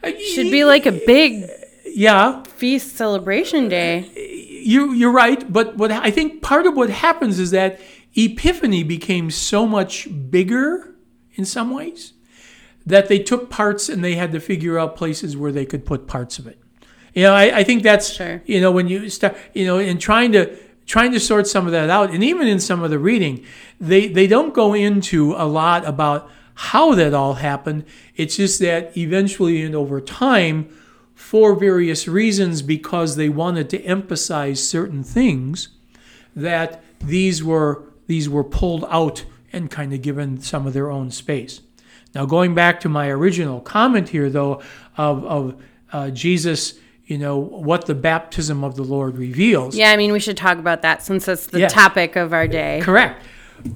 Uh, 0.03 0.11
Should 0.33 0.51
be 0.51 0.63
like 0.65 0.85
a 0.85 0.91
big 0.91 1.49
Yeah, 1.85 2.43
feast 2.43 2.95
celebration 2.95 3.69
day. 3.69 4.05
you 4.63 4.93
you're 4.93 5.11
right, 5.11 5.51
but 5.51 5.77
what 5.77 5.91
I 5.91 6.11
think 6.11 6.41
part 6.43 6.65
of 6.67 6.75
what 6.75 6.89
happens 6.89 7.39
is 7.39 7.49
that 7.51 7.79
Epiphany 8.15 8.83
became 8.83 9.31
so 9.31 9.65
much 9.65 10.07
bigger 10.29 10.93
in 11.35 11.45
some 11.45 11.71
ways 11.71 12.13
that 12.85 13.07
they 13.07 13.19
took 13.19 13.49
parts 13.49 13.89
and 13.89 14.03
they 14.03 14.15
had 14.15 14.31
to 14.33 14.39
figure 14.39 14.77
out 14.77 14.95
places 14.97 15.37
where 15.37 15.51
they 15.51 15.65
could 15.65 15.85
put 15.85 16.07
parts 16.07 16.37
of 16.39 16.45
it. 16.47 16.59
You 17.13 17.23
know, 17.23 17.33
I, 17.33 17.59
I 17.59 17.63
think 17.63 17.83
that's 17.83 18.11
Sure. 18.13 18.41
you 18.45 18.59
know 18.61 18.71
when 18.71 18.87
you 18.89 19.09
start 19.09 19.35
you 19.53 19.65
know 19.65 19.77
in 19.79 19.97
trying 19.97 20.31
to 20.33 20.55
trying 20.85 21.11
to 21.11 21.19
sort 21.19 21.47
some 21.47 21.65
of 21.65 21.71
that 21.71 21.89
out, 21.89 22.11
and 22.11 22.23
even 22.23 22.47
in 22.47 22.59
some 22.59 22.83
of 22.83 22.89
the 22.89 22.99
reading, 22.99 23.45
they 23.79 24.07
they 24.07 24.27
don't 24.27 24.53
go 24.53 24.73
into 24.73 25.33
a 25.33 25.45
lot 25.45 25.85
about 25.85 26.29
how 26.53 26.95
that 26.95 27.13
all 27.13 27.35
happened. 27.35 27.85
It's 28.15 28.37
just 28.37 28.59
that 28.59 28.95
eventually 28.97 29.61
and 29.63 29.75
over 29.75 30.01
time, 30.01 30.69
for 31.15 31.55
various 31.55 32.07
reasons, 32.07 32.61
because 32.61 33.15
they 33.15 33.29
wanted 33.29 33.69
to 33.69 33.81
emphasize 33.81 34.67
certain 34.67 35.03
things, 35.03 35.69
that 36.35 36.83
these 36.99 37.43
were 37.43 37.83
these 38.07 38.29
were 38.29 38.43
pulled 38.43 38.85
out 38.89 39.25
and 39.53 39.69
kind 39.69 39.93
of 39.93 40.01
given 40.01 40.41
some 40.41 40.67
of 40.67 40.73
their 40.73 40.89
own 40.89 41.11
space. 41.11 41.61
Now, 42.13 42.25
going 42.25 42.53
back 42.53 42.79
to 42.81 42.89
my 42.89 43.09
original 43.09 43.61
comment 43.61 44.09
here, 44.09 44.29
though, 44.29 44.61
of, 44.97 45.23
of 45.25 45.63
uh, 45.93 46.09
Jesus, 46.09 46.79
you 47.11 47.17
know, 47.17 47.35
what 47.35 47.87
the 47.87 47.93
baptism 47.93 48.63
of 48.63 48.77
the 48.77 48.83
Lord 48.83 49.17
reveals. 49.17 49.75
Yeah, 49.75 49.91
I 49.91 49.97
mean, 49.97 50.13
we 50.13 50.19
should 50.21 50.37
talk 50.37 50.57
about 50.57 50.81
that 50.83 51.03
since 51.03 51.27
it's 51.27 51.45
the 51.47 51.59
Yes. 51.59 51.73
topic 51.73 52.15
of 52.15 52.31
our 52.31 52.47
day. 52.47 52.79
Correct. 52.81 53.21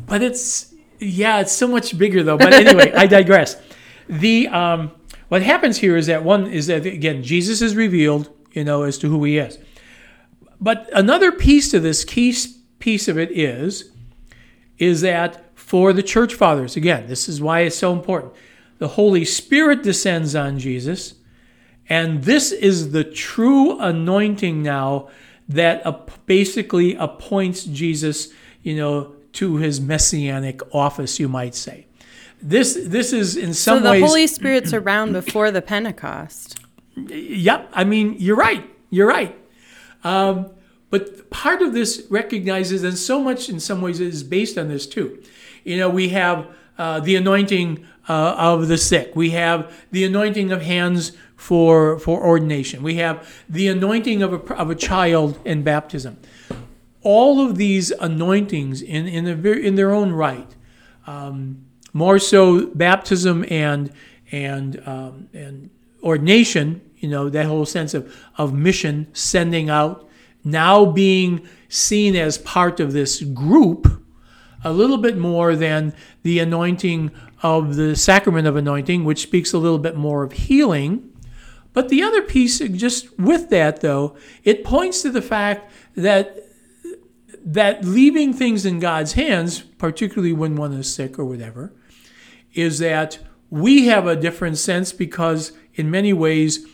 But 0.07 0.23
it's, 0.23 0.73
yeah, 0.99 1.41
it's 1.41 1.51
so 1.51 1.67
much 1.67 1.97
bigger, 1.97 2.23
though. 2.23 2.37
But 2.37 2.53
anyway, 2.53 2.93
I 2.93 3.07
digress. 3.19 3.61
The, 4.07 4.47
um, 4.47 4.91
what 5.27 5.41
happens 5.41 5.75
here 5.79 5.97
is 5.97 6.07
that 6.07 6.23
one 6.23 6.47
is 6.47 6.67
that, 6.67 6.85
again, 6.85 7.23
Jesus 7.23 7.61
is 7.61 7.75
revealed, 7.75 8.29
you 8.53 8.63
know, 8.63 8.83
as 8.83 8.97
to 8.99 9.09
who 9.09 9.21
he 9.25 9.37
is. 9.37 9.59
But 10.61 10.89
another 10.93 11.33
piece 11.33 11.69
to 11.71 11.81
this 11.81 12.05
key 12.05 12.33
piece 12.79 13.09
of 13.09 13.17
it 13.17 13.31
is, 13.37 13.91
is 14.77 15.01
that 15.01 15.43
for 15.55 15.91
the 15.91 16.03
church 16.03 16.33
fathers, 16.35 16.77
again, 16.77 17.07
this 17.07 17.27
is 17.27 17.41
why 17.41 17.59
it's 17.61 17.75
so 17.75 17.91
important. 17.91 18.31
The 18.77 18.87
Holy 18.87 19.25
Spirit 19.25 19.83
descends 19.83 20.35
on 20.37 20.57
Jesus, 20.57 21.15
and 21.89 22.23
this 22.23 22.51
is 22.51 22.91
the 22.91 23.03
true 23.03 23.79
anointing 23.79 24.63
now 24.63 25.09
that 25.47 26.25
basically 26.25 26.95
appoints 26.95 27.63
Jesus, 27.65 28.29
you 28.63 28.75
know, 28.75 29.15
to 29.33 29.57
his 29.57 29.79
messianic 29.79 30.61
office, 30.73 31.19
you 31.19 31.27
might 31.27 31.53
say. 31.53 31.85
This 32.41 32.77
this 32.85 33.13
is 33.13 33.37
in 33.37 33.53
So 33.53 33.75
some 33.75 33.83
the 33.83 33.91
ways 33.91 34.03
Holy 34.03 34.27
Spirit's 34.27 34.73
around 34.73 35.13
before 35.13 35.51
the 35.51 35.61
Pentecost. 35.61 36.59
Yep. 36.95 37.69
I 37.73 37.83
mean, 37.83 38.15
you're 38.19 38.35
right. 38.35 38.69
You're 38.89 39.07
right. 39.07 39.37
Um, 40.03 40.51
but 40.89 41.29
part 41.29 41.61
of 41.61 41.73
this 41.73 42.03
recognizes, 42.09 42.83
and 42.83 42.97
so 42.97 43.19
much 43.19 43.49
in 43.49 43.59
some 43.59 43.81
ways 43.81 43.99
is 43.99 44.23
based 44.23 44.57
on 44.57 44.69
this 44.69 44.85
too. 44.85 45.21
You 45.63 45.77
know, 45.77 45.89
we 45.89 46.09
have 46.09 46.47
uh, 46.77 46.99
the 46.99 47.15
anointing 47.15 47.85
uh, 48.07 48.35
of 48.37 48.67
the 48.67 48.77
sick. 48.77 49.15
We 49.15 49.31
have 49.31 49.73
the 49.91 50.03
anointing 50.03 50.51
of 50.51 50.61
hands 50.61 51.13
for 51.35 51.99
for 51.99 52.23
ordination. 52.23 52.83
We 52.83 52.95
have 52.95 53.43
the 53.49 53.67
anointing 53.67 54.21
of 54.21 54.33
a, 54.33 54.55
of 54.55 54.69
a 54.69 54.75
child 54.75 55.39
in 55.45 55.63
baptism. 55.63 56.17
All 57.01 57.39
of 57.45 57.57
these 57.57 57.91
anointings 57.91 58.81
in 58.81 59.07
in, 59.07 59.27
a, 59.27 59.51
in 59.51 59.75
their 59.75 59.91
own 59.91 60.11
right 60.11 60.55
um, 61.07 61.65
more 61.93 62.19
so 62.19 62.67
baptism 62.67 63.45
and 63.49 63.91
and 64.31 64.81
um, 64.87 65.29
and 65.33 65.69
ordination 66.03 66.81
you 66.97 67.09
know 67.09 67.29
that 67.29 67.45
whole 67.45 67.65
sense 67.65 67.93
of 67.93 68.13
of 68.37 68.53
mission 68.53 69.07
sending 69.13 69.69
out 69.69 70.07
now 70.43 70.85
being 70.85 71.47
seen 71.69 72.15
as 72.15 72.37
part 72.37 72.79
of 72.79 72.93
this 72.93 73.21
group 73.21 74.01
a 74.65 74.73
little 74.73 74.97
bit 74.97 75.17
more 75.17 75.55
than 75.55 75.93
the 76.23 76.39
anointing 76.39 77.11
of 77.41 77.75
the 77.75 77.95
sacrament 77.95 78.47
of 78.47 78.55
anointing 78.55 79.05
which 79.05 79.21
speaks 79.21 79.53
a 79.53 79.57
little 79.57 79.77
bit 79.77 79.95
more 79.95 80.23
of 80.23 80.33
healing. 80.33 81.11
But 81.71 81.89
the 81.89 82.01
other 82.01 82.21
piece 82.21 82.59
just 82.59 83.17
with 83.17 83.49
that 83.51 83.81
though 83.81 84.17
it 84.43 84.63
points 84.63 85.01
to 85.03 85.11
the 85.11 85.21
fact 85.21 85.71
that 85.95 86.41
that 87.45 87.85
leaving 87.85 88.33
things 88.33 88.65
in 88.65 88.79
God's 88.79 89.13
hands, 89.13 89.61
particularly 89.61 90.33
when 90.33 90.55
one 90.55 90.73
is 90.73 90.91
sick 90.91 91.19
or 91.19 91.25
whatever, 91.25 91.71
is 92.55 92.79
that 92.79 93.19
we 93.51 93.85
have 93.85 94.07
a 94.07 94.15
different 94.15 94.57
sense 94.57 94.91
because 94.91 95.51
in 95.75 95.91
many 95.91 96.11
ways 96.11 96.65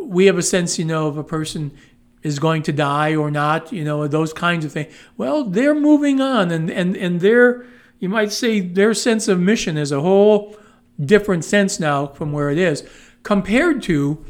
we 0.00 0.26
have 0.26 0.38
a 0.38 0.42
sense, 0.42 0.78
you 0.78 0.84
know, 0.84 1.08
of 1.08 1.16
a 1.16 1.24
person 1.24 1.76
is 2.22 2.38
going 2.38 2.62
to 2.62 2.72
die 2.72 3.14
or 3.14 3.30
not, 3.30 3.72
you 3.72 3.84
know, 3.84 4.06
those 4.06 4.32
kinds 4.32 4.64
of 4.64 4.72
things. 4.72 4.92
Well, 5.16 5.44
they're 5.44 5.74
moving 5.74 6.20
on, 6.20 6.50
and 6.50 6.70
and 6.70 6.96
and 6.96 7.20
their 7.20 7.64
you 7.98 8.08
might 8.08 8.32
say 8.32 8.60
their 8.60 8.94
sense 8.94 9.28
of 9.28 9.38
mission 9.40 9.76
is 9.76 9.92
a 9.92 10.00
whole 10.00 10.56
different 11.00 11.44
sense 11.44 11.80
now 11.80 12.06
from 12.06 12.32
where 12.32 12.50
it 12.50 12.58
is 12.58 12.84
compared 13.22 13.82
to 13.82 14.24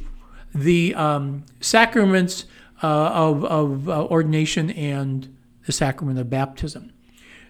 the 0.54 0.94
um, 0.94 1.44
sacraments 1.60 2.44
uh, 2.82 2.86
of, 2.86 3.44
of 3.44 3.88
uh, 3.88 4.04
ordination 4.06 4.70
and 4.70 5.34
the 5.66 5.72
sacrament 5.72 6.18
of 6.18 6.28
baptism. 6.28 6.92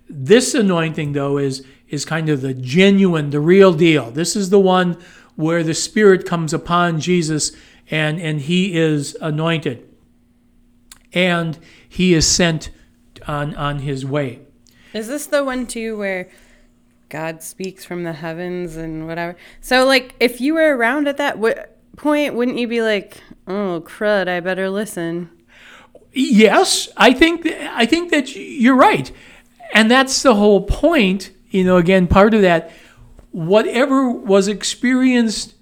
This 0.08 0.54
anointing, 0.54 1.12
though, 1.12 1.38
is 1.38 1.64
is 1.88 2.04
kind 2.04 2.28
of 2.28 2.40
the 2.40 2.54
genuine, 2.54 3.30
the 3.30 3.40
real 3.40 3.72
deal. 3.72 4.10
This 4.10 4.34
is 4.34 4.50
the 4.50 4.60
one 4.60 4.96
where 5.36 5.62
the 5.62 5.74
Spirit 5.74 6.26
comes 6.26 6.52
upon 6.52 7.00
Jesus 7.00 7.52
and 7.90 8.20
and 8.20 8.40
he 8.40 8.76
is 8.76 9.16
anointed 9.20 9.88
and 11.14 11.58
he 11.88 12.14
is 12.14 12.26
sent 12.26 12.70
on 13.26 13.54
on 13.54 13.80
his 13.80 14.04
way. 14.04 14.40
Is 14.92 15.08
this 15.08 15.26
the 15.26 15.44
one 15.44 15.66
too 15.66 15.96
where 15.96 16.28
God 17.08 17.42
speaks 17.42 17.84
from 17.84 18.04
the 18.04 18.12
heavens 18.12 18.76
and 18.76 19.06
whatever? 19.06 19.36
So 19.60 19.84
like 19.84 20.14
if 20.20 20.40
you 20.40 20.54
were 20.54 20.76
around 20.76 21.08
at 21.08 21.16
that 21.18 21.34
w- 21.36 21.54
point, 21.96 22.34
wouldn't 22.34 22.58
you 22.58 22.68
be 22.68 22.82
like, 22.82 23.18
"Oh 23.46 23.82
crud, 23.86 24.28
I 24.28 24.40
better 24.40 24.68
listen." 24.70 25.30
Yes, 26.12 26.88
I 26.96 27.12
think 27.12 27.42
th- 27.44 27.56
I 27.72 27.86
think 27.86 28.10
that 28.10 28.34
you're 28.36 28.76
right. 28.76 29.10
And 29.74 29.90
that's 29.90 30.22
the 30.22 30.34
whole 30.34 30.62
point, 30.62 31.30
you 31.50 31.64
know, 31.64 31.76
again 31.78 32.06
part 32.06 32.34
of 32.34 32.42
that 32.42 32.70
whatever 33.30 34.10
was 34.10 34.46
experienced 34.46 35.54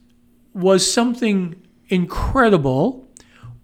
was 0.52 0.90
something 0.92 1.54
incredible 1.88 2.99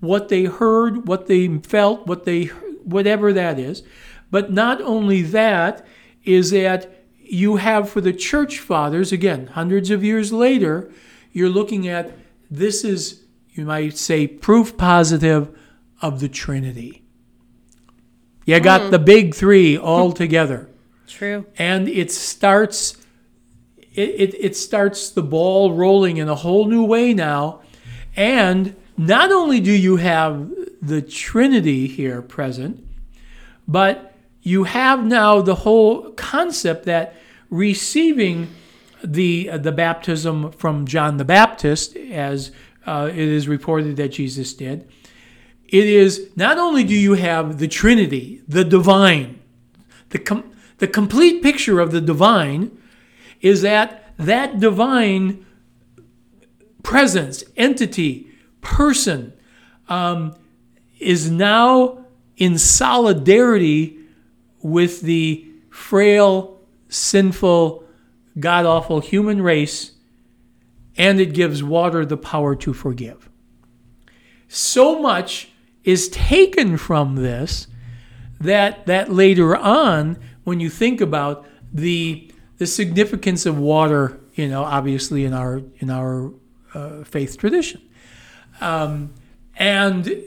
what 0.06 0.28
they 0.28 0.44
heard, 0.44 1.06
what 1.06 1.26
they 1.26 1.58
felt, 1.58 2.06
what 2.06 2.24
they 2.24 2.44
whatever 2.84 3.32
that 3.32 3.58
is. 3.58 3.82
But 4.30 4.52
not 4.52 4.80
only 4.80 5.22
that 5.22 5.84
is 6.24 6.50
that 6.50 7.04
you 7.18 7.56
have 7.56 7.88
for 7.88 8.00
the 8.00 8.12
church 8.12 8.58
fathers 8.58 9.12
again, 9.12 9.48
hundreds 9.48 9.90
of 9.90 10.04
years 10.04 10.32
later, 10.32 10.90
you're 11.32 11.48
looking 11.48 11.88
at 11.88 12.12
this 12.50 12.84
is 12.84 13.22
you 13.52 13.64
might 13.64 13.96
say 13.96 14.26
proof 14.26 14.76
positive 14.76 15.56
of 16.00 16.20
the 16.20 16.28
Trinity. 16.28 17.02
You 18.44 18.60
got 18.60 18.82
mm. 18.82 18.90
the 18.90 18.98
big 18.98 19.34
3 19.34 19.76
all 19.76 20.12
together. 20.12 20.68
True. 21.08 21.46
And 21.58 21.88
it 21.88 22.12
starts 22.12 22.96
it, 23.78 24.10
it, 24.10 24.34
it 24.34 24.56
starts 24.56 25.10
the 25.10 25.22
ball 25.22 25.72
rolling 25.72 26.18
in 26.18 26.28
a 26.28 26.34
whole 26.34 26.66
new 26.66 26.84
way 26.84 27.14
now. 27.14 27.62
And 28.14 28.76
not 28.96 29.30
only 29.30 29.60
do 29.60 29.72
you 29.72 29.96
have 29.96 30.50
the 30.80 31.02
Trinity 31.02 31.86
here 31.86 32.22
present, 32.22 32.86
but 33.68 34.14
you 34.42 34.64
have 34.64 35.04
now 35.04 35.40
the 35.40 35.56
whole 35.56 36.12
concept 36.12 36.84
that 36.84 37.14
receiving 37.50 38.48
the 39.02 39.50
uh, 39.50 39.58
the 39.58 39.72
baptism 39.72 40.52
from 40.52 40.86
John 40.86 41.16
the 41.16 41.24
Baptist, 41.24 41.96
as 41.96 42.52
uh, 42.86 43.08
it 43.10 43.18
is 43.18 43.48
reported 43.48 43.96
that 43.96 44.08
Jesus 44.08 44.54
did, 44.54 44.88
it 45.68 45.84
is 45.84 46.30
not 46.36 46.58
only 46.58 46.84
do 46.84 46.94
you 46.94 47.14
have 47.14 47.58
the 47.58 47.68
Trinity, 47.68 48.42
the 48.46 48.64
divine, 48.64 49.40
the 50.10 50.18
com- 50.18 50.50
the 50.78 50.88
complete 50.88 51.42
picture 51.42 51.80
of 51.80 51.90
the 51.90 52.00
divine 52.00 52.76
is 53.40 53.62
that 53.62 54.12
that 54.18 54.60
divine 54.60 55.44
presence, 56.82 57.44
entity, 57.56 58.30
person 58.66 59.32
um, 59.88 60.34
is 60.98 61.30
now 61.30 62.04
in 62.36 62.58
solidarity 62.58 63.98
with 64.60 65.02
the 65.02 65.46
frail, 65.70 66.58
sinful, 66.88 67.84
god 68.38 68.66
awful 68.66 69.00
human 69.00 69.40
race, 69.40 69.92
and 70.96 71.20
it 71.20 71.32
gives 71.32 71.62
water 71.62 72.04
the 72.04 72.16
power 72.16 72.56
to 72.56 72.72
forgive. 72.72 73.30
So 74.48 75.00
much 75.00 75.48
is 75.84 76.08
taken 76.08 76.76
from 76.76 77.14
this 77.14 77.68
that 78.40 78.86
that 78.86 79.12
later 79.12 79.56
on, 79.56 80.18
when 80.44 80.60
you 80.60 80.68
think 80.68 81.00
about 81.00 81.46
the 81.72 82.30
the 82.58 82.66
significance 82.66 83.46
of 83.46 83.58
water, 83.58 84.18
you 84.34 84.48
know, 84.48 84.64
obviously 84.64 85.24
in 85.24 85.32
our 85.32 85.62
in 85.78 85.90
our 85.90 86.32
uh, 86.74 87.04
faith 87.04 87.38
tradition, 87.38 87.80
um, 88.60 89.12
and 89.56 90.22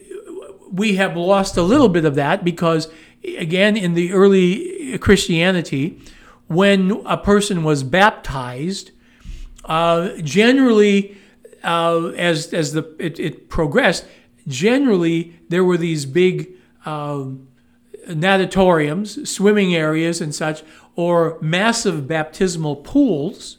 we 0.72 0.96
have 0.96 1.18
lost 1.18 1.58
a 1.58 1.63
little 1.63 1.89
bit 1.89 2.06
of 2.06 2.15
that 2.15 2.44
because, 2.44 2.92
again, 3.24 3.76
in 3.76 3.94
the 3.94 4.13
early 4.13 4.98
Christianity, 5.00 6.02
when 6.48 7.02
a 7.06 7.18
person 7.18 7.63
was 7.63 7.84
baptized, 7.84 8.92
uh, 9.65 10.10
generally, 10.18 11.18
uh, 11.63 12.08
as 12.18 12.54
as 12.54 12.74
the 12.74 12.96
it, 12.98 13.20
it, 13.20 13.50
progressed, 13.50 14.06
generally 14.48 15.39
there 15.50 15.63
were 15.63 15.78
these 15.78 16.06
big 16.06 16.50
uh, 16.86 17.26
natatoriums, 18.08 19.28
swimming 19.28 19.76
areas, 19.76 20.22
and 20.22 20.34
such, 20.34 20.63
or 20.96 21.38
massive 21.39 22.08
baptismal 22.08 22.78
pools, 22.78 23.58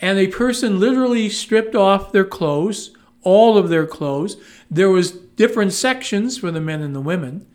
and 0.00 0.18
a 0.18 0.26
person 0.26 0.80
literally 0.80 1.28
stripped 1.28 1.74
off 1.74 2.10
their 2.12 2.24
clothes, 2.24 2.90
all 3.28 3.58
of 3.58 3.68
their 3.68 3.86
clothes. 3.86 4.38
There 4.70 4.88
was 4.88 5.12
different 5.12 5.74
sections 5.74 6.38
for 6.38 6.50
the 6.50 6.62
men 6.62 6.80
and 6.80 6.96
the 6.96 7.00
women. 7.00 7.46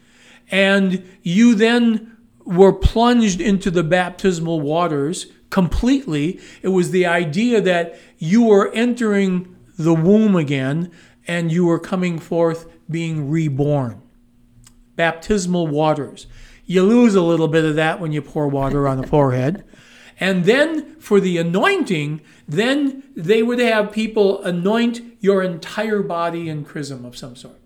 And 0.52 1.04
you 1.24 1.56
then 1.56 2.16
were 2.46 2.74
plunged 2.74 3.42
into 3.42 3.72
the 3.72 3.84
baptismal 3.84 4.62
waters 4.62 5.28
completely. 5.50 6.40
It 6.62 6.68
was 6.68 6.92
the 6.92 7.08
idea 7.08 7.60
that 7.62 8.00
you 8.20 8.44
were 8.44 8.72
entering 8.74 9.56
the 9.76 9.96
womb 9.96 10.36
again 10.36 10.92
and 11.28 11.52
you 11.52 11.66
were 11.66 11.80
coming 11.80 12.20
forth 12.20 12.72
being 12.88 13.32
reborn. 13.32 14.00
Baptismal 14.96 15.68
waters. 15.68 16.28
You 16.66 16.84
lose 16.84 17.16
a 17.16 17.22
little 17.22 17.48
bit 17.48 17.66
of 17.66 17.76
that 17.76 18.00
when 18.00 18.12
you 18.12 18.22
pour 18.22 18.48
water 18.48 18.88
on 18.88 19.02
the 19.02 19.08
forehead. 19.08 19.64
And 20.20 20.46
then 20.46 20.96
for 21.00 21.20
the 21.20 21.38
anointing, 21.38 22.22
then 22.48 23.04
they 23.16 23.44
would 23.44 23.60
have 23.60 23.92
people 23.92 24.42
anoint 24.44 25.02
your 25.20 25.44
entire 25.44 26.02
body 26.02 26.50
in 26.50 26.66
chrism 26.66 27.06
of 27.06 27.18
some 27.18 27.36
sort. 27.36 27.60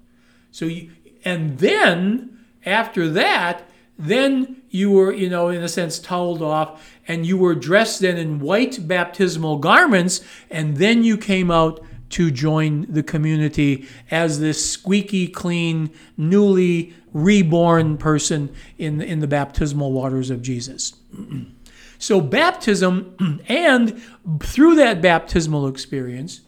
So 0.51 0.65
you, 0.65 0.91
and 1.25 1.59
then 1.59 2.39
after 2.65 3.09
that, 3.09 3.69
then 3.99 4.61
you 4.69 4.91
were, 4.91 5.11
you 5.11 5.29
know, 5.29 5.49
in 5.49 5.63
a 5.63 5.67
sense, 5.67 5.99
toweled 5.99 6.41
off, 6.41 6.91
and 7.07 7.25
you 7.25 7.37
were 7.37 7.55
dressed 7.55 8.01
then 8.01 8.17
in 8.17 8.39
white 8.39 8.87
baptismal 8.87 9.57
garments, 9.57 10.21
and 10.51 10.77
then 10.77 11.03
you 11.03 11.17
came 11.17 11.49
out 11.49 11.83
to 12.09 12.31
join 12.31 12.85
the 12.89 13.03
community 13.03 13.87
as 14.11 14.39
this 14.39 14.69
squeaky 14.69 15.27
clean, 15.27 15.89
newly 16.15 16.93
reborn 17.11 17.97
person 17.97 18.53
in, 18.77 19.01
in 19.01 19.19
the 19.19 19.27
baptismal 19.27 19.91
waters 19.91 20.29
of 20.29 20.41
Jesus. 20.41 20.93
So, 21.99 22.21
baptism, 22.21 23.41
and 23.47 24.01
through 24.41 24.75
that 24.75 25.01
baptismal 25.01 25.67
experience, 25.67 26.41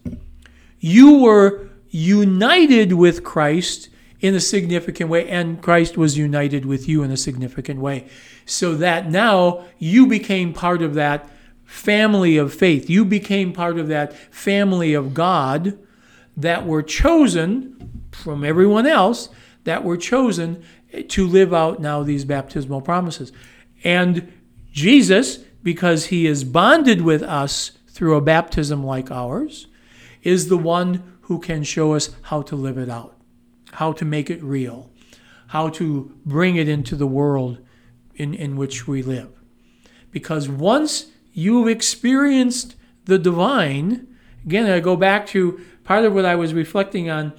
you 0.79 1.19
were 1.19 1.69
united 1.89 2.93
with 2.93 3.23
Christ 3.23 3.89
in 4.21 4.35
a 4.35 4.39
significant 4.39 5.09
way, 5.09 5.27
and 5.29 5.61
Christ 5.61 5.97
was 5.97 6.17
united 6.17 6.65
with 6.65 6.87
you 6.89 7.03
in 7.03 7.11
a 7.11 7.17
significant 7.17 7.79
way. 7.79 8.09
So 8.45 8.75
that 8.75 9.09
now 9.09 9.65
you 9.77 10.07
became 10.07 10.53
part 10.53 10.81
of 10.81 10.93
that 10.95 11.29
family 11.65 12.35
of 12.37 12.53
faith. 12.53 12.89
You 12.89 13.05
became 13.05 13.53
part 13.53 13.77
of 13.77 13.87
that 13.87 14.13
family 14.33 14.93
of 14.93 15.13
God 15.13 15.77
that 16.35 16.65
were 16.65 16.83
chosen 16.83 18.03
from 18.11 18.43
everyone 18.43 18.87
else, 18.87 19.29
that 19.63 19.83
were 19.83 19.97
chosen 19.97 20.63
to 21.07 21.27
live 21.27 21.53
out 21.53 21.79
now 21.79 22.03
these 22.03 22.25
baptismal 22.25 22.81
promises. 22.81 23.31
And 23.83 24.31
Jesus, 24.79 25.39
because 25.61 26.05
he 26.05 26.25
is 26.25 26.45
bonded 26.45 27.01
with 27.01 27.21
us 27.21 27.71
through 27.89 28.15
a 28.15 28.21
baptism 28.21 28.81
like 28.81 29.11
ours, 29.11 29.67
is 30.23 30.47
the 30.47 30.57
one 30.57 31.17
who 31.23 31.37
can 31.37 31.63
show 31.63 31.95
us 31.95 32.11
how 32.21 32.41
to 32.43 32.55
live 32.55 32.77
it 32.77 32.89
out, 32.89 33.17
how 33.73 33.91
to 33.91 34.05
make 34.05 34.29
it 34.29 34.41
real, 34.41 34.89
how 35.47 35.67
to 35.67 36.15
bring 36.25 36.55
it 36.55 36.69
into 36.69 36.95
the 36.95 37.05
world 37.05 37.57
in, 38.15 38.33
in 38.33 38.55
which 38.55 38.87
we 38.87 39.03
live. 39.03 39.29
Because 40.11 40.47
once 40.47 41.07
you've 41.33 41.67
experienced 41.67 42.77
the 43.03 43.19
divine, 43.19 44.07
again, 44.45 44.71
I 44.71 44.79
go 44.79 44.95
back 44.95 45.27
to 45.27 45.59
part 45.83 46.05
of 46.05 46.13
what 46.13 46.23
I 46.23 46.35
was 46.35 46.53
reflecting 46.53 47.09
on, 47.09 47.33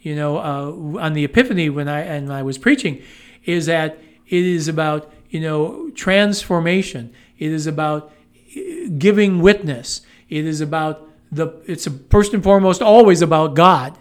you 0.00 0.16
know, 0.16 0.38
uh, 0.38 1.02
on 1.02 1.12
the 1.12 1.24
Epiphany 1.24 1.68
when 1.68 1.88
I 1.88 2.00
and 2.00 2.32
I 2.32 2.42
was 2.42 2.56
preaching, 2.56 3.02
is 3.44 3.66
that 3.66 3.98
it 4.26 4.44
is 4.44 4.66
about 4.66 5.12
you 5.30 5.40
know, 5.40 5.90
transformation. 5.90 7.12
It 7.38 7.52
is 7.52 7.66
about 7.66 8.12
uh, 8.56 8.60
giving 8.98 9.40
witness. 9.40 10.02
It 10.28 10.44
is 10.44 10.60
about 10.60 11.08
the, 11.30 11.48
it's 11.66 11.88
first 12.10 12.32
and 12.32 12.42
foremost 12.42 12.82
always 12.82 13.22
about 13.22 13.54
God. 13.54 13.98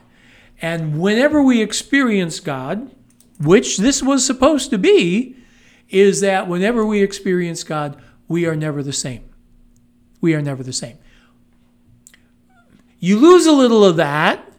And 0.62 1.00
whenever 1.00 1.42
we 1.42 1.62
experience 1.62 2.40
God, 2.40 2.92
which 3.40 3.78
this 3.78 4.02
was 4.02 4.26
supposed 4.26 4.70
to 4.70 4.78
be, 4.78 5.36
is 5.90 6.22
that 6.22 6.48
whenever 6.48 6.86
we 6.86 7.02
experience 7.02 7.64
God, 7.64 8.02
we 8.28 8.46
are 8.46 8.56
never 8.56 8.82
the 8.82 8.94
same. 8.94 9.24
We 10.22 10.34
are 10.34 10.42
never 10.42 10.64
the 10.64 10.74
same. 10.74 10.98
You 13.00 13.20
lose 13.20 13.46
a 13.46 13.52
little 13.52 13.84
of 13.84 13.98
that. 13.98 14.50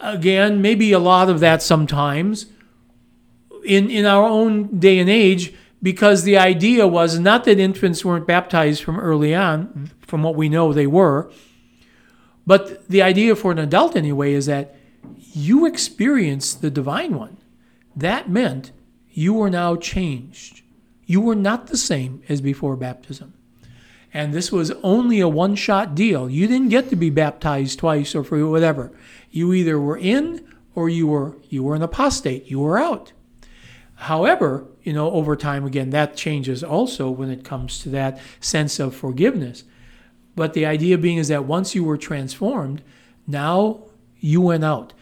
Again, 0.00 0.60
maybe 0.60 0.92
a 0.92 0.98
lot 0.98 1.30
of 1.30 1.40
that 1.40 1.62
sometimes 1.62 2.46
in, 3.64 3.90
in 3.90 4.04
our 4.04 4.24
own 4.24 4.78
day 4.78 4.98
and 4.98 5.08
age, 5.08 5.54
because 5.84 6.22
the 6.22 6.38
idea 6.38 6.86
was 6.88 7.18
not 7.18 7.44
that 7.44 7.58
infants 7.58 8.06
weren't 8.06 8.26
baptized 8.26 8.82
from 8.82 8.98
early 8.98 9.34
on, 9.34 9.90
from 10.00 10.22
what 10.22 10.34
we 10.34 10.48
know 10.48 10.72
they 10.72 10.86
were, 10.86 11.30
but 12.46 12.88
the 12.88 13.02
idea 13.02 13.36
for 13.36 13.52
an 13.52 13.58
adult 13.58 13.94
anyway 13.94 14.32
is 14.32 14.46
that 14.46 14.74
you 15.34 15.66
experienced 15.66 16.62
the 16.62 16.70
divine 16.70 17.14
one. 17.14 17.36
That 17.94 18.30
meant 18.30 18.72
you 19.10 19.34
were 19.34 19.50
now 19.50 19.76
changed. 19.76 20.62
You 21.04 21.20
were 21.20 21.34
not 21.34 21.66
the 21.66 21.76
same 21.76 22.22
as 22.30 22.40
before 22.40 22.76
baptism. 22.76 23.34
And 24.14 24.32
this 24.32 24.50
was 24.50 24.70
only 24.82 25.20
a 25.20 25.28
one 25.28 25.54
shot 25.54 25.94
deal. 25.94 26.30
You 26.30 26.46
didn't 26.46 26.70
get 26.70 26.88
to 26.90 26.96
be 26.96 27.10
baptized 27.10 27.78
twice 27.78 28.14
or 28.14 28.24
for 28.24 28.48
whatever. 28.48 28.90
You 29.30 29.52
either 29.52 29.78
were 29.78 29.98
in 29.98 30.48
or 30.74 30.88
you 30.88 31.08
were 31.08 31.36
you 31.50 31.62
were 31.62 31.74
an 31.74 31.82
apostate. 31.82 32.50
You 32.50 32.60
were 32.60 32.78
out. 32.78 33.12
However, 34.04 34.66
you 34.82 34.92
know, 34.92 35.10
over 35.12 35.34
time 35.34 35.64
again 35.64 35.88
that 35.90 36.14
changes 36.14 36.62
also 36.62 37.10
when 37.10 37.30
it 37.30 37.42
comes 37.42 37.78
to 37.80 37.88
that 37.90 38.20
sense 38.38 38.78
of 38.78 38.94
forgiveness. 38.94 39.64
But 40.36 40.52
the 40.52 40.66
idea 40.66 40.98
being 40.98 41.16
is 41.16 41.28
that 41.28 41.46
once 41.46 41.74
you 41.74 41.84
were 41.84 41.96
transformed, 41.96 42.82
now 43.26 43.84
you 44.20 44.42
went 44.42 44.62
out. 44.62 44.92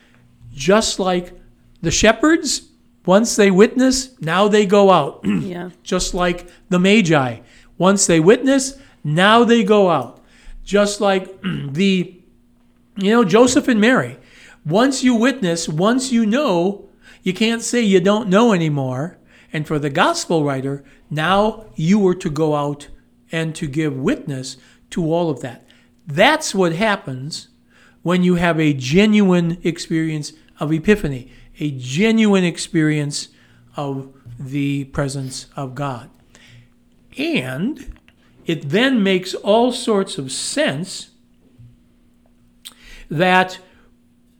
Just 0.54 1.00
like 1.00 1.32
the 1.80 1.90
shepherds, 1.90 2.68
once 3.04 3.34
they 3.34 3.50
witness, 3.50 4.20
now 4.20 4.46
they 4.46 4.66
go 4.66 4.92
out. 4.92 5.24
Yeah. 5.26 5.70
Just 5.82 6.14
like 6.14 6.48
the 6.68 6.78
magi, 6.78 7.40
once 7.78 8.06
they 8.06 8.20
witness, 8.20 8.78
now 9.02 9.42
they 9.42 9.64
go 9.64 9.90
out. 9.90 10.22
Just 10.62 11.00
like 11.00 11.42
the, 11.42 12.20
you 12.96 13.10
know, 13.10 13.24
Joseph 13.24 13.66
and 13.66 13.80
Mary. 13.80 14.16
Once 14.64 15.02
you 15.02 15.16
witness, 15.16 15.68
once 15.68 16.12
you 16.12 16.24
know, 16.24 16.88
you 17.22 17.32
can't 17.32 17.62
say 17.62 17.80
you 17.80 18.00
don't 18.00 18.28
know 18.28 18.52
anymore. 18.52 19.18
And 19.52 19.66
for 19.66 19.78
the 19.78 19.90
gospel 19.90 20.44
writer, 20.44 20.82
now 21.10 21.66
you 21.74 21.98
were 21.98 22.14
to 22.14 22.30
go 22.30 22.54
out 22.54 22.88
and 23.30 23.54
to 23.54 23.66
give 23.66 23.96
witness 23.96 24.56
to 24.90 25.12
all 25.12 25.30
of 25.30 25.40
that. 25.40 25.66
That's 26.06 26.54
what 26.54 26.72
happens 26.74 27.48
when 28.02 28.24
you 28.24 28.36
have 28.36 28.58
a 28.58 28.72
genuine 28.72 29.58
experience 29.62 30.32
of 30.58 30.72
epiphany, 30.72 31.30
a 31.60 31.70
genuine 31.70 32.44
experience 32.44 33.28
of 33.76 34.12
the 34.38 34.84
presence 34.86 35.46
of 35.54 35.74
God. 35.74 36.10
And 37.16 37.98
it 38.46 38.70
then 38.70 39.02
makes 39.02 39.34
all 39.34 39.70
sorts 39.70 40.18
of 40.18 40.32
sense 40.32 41.10
that 43.10 43.58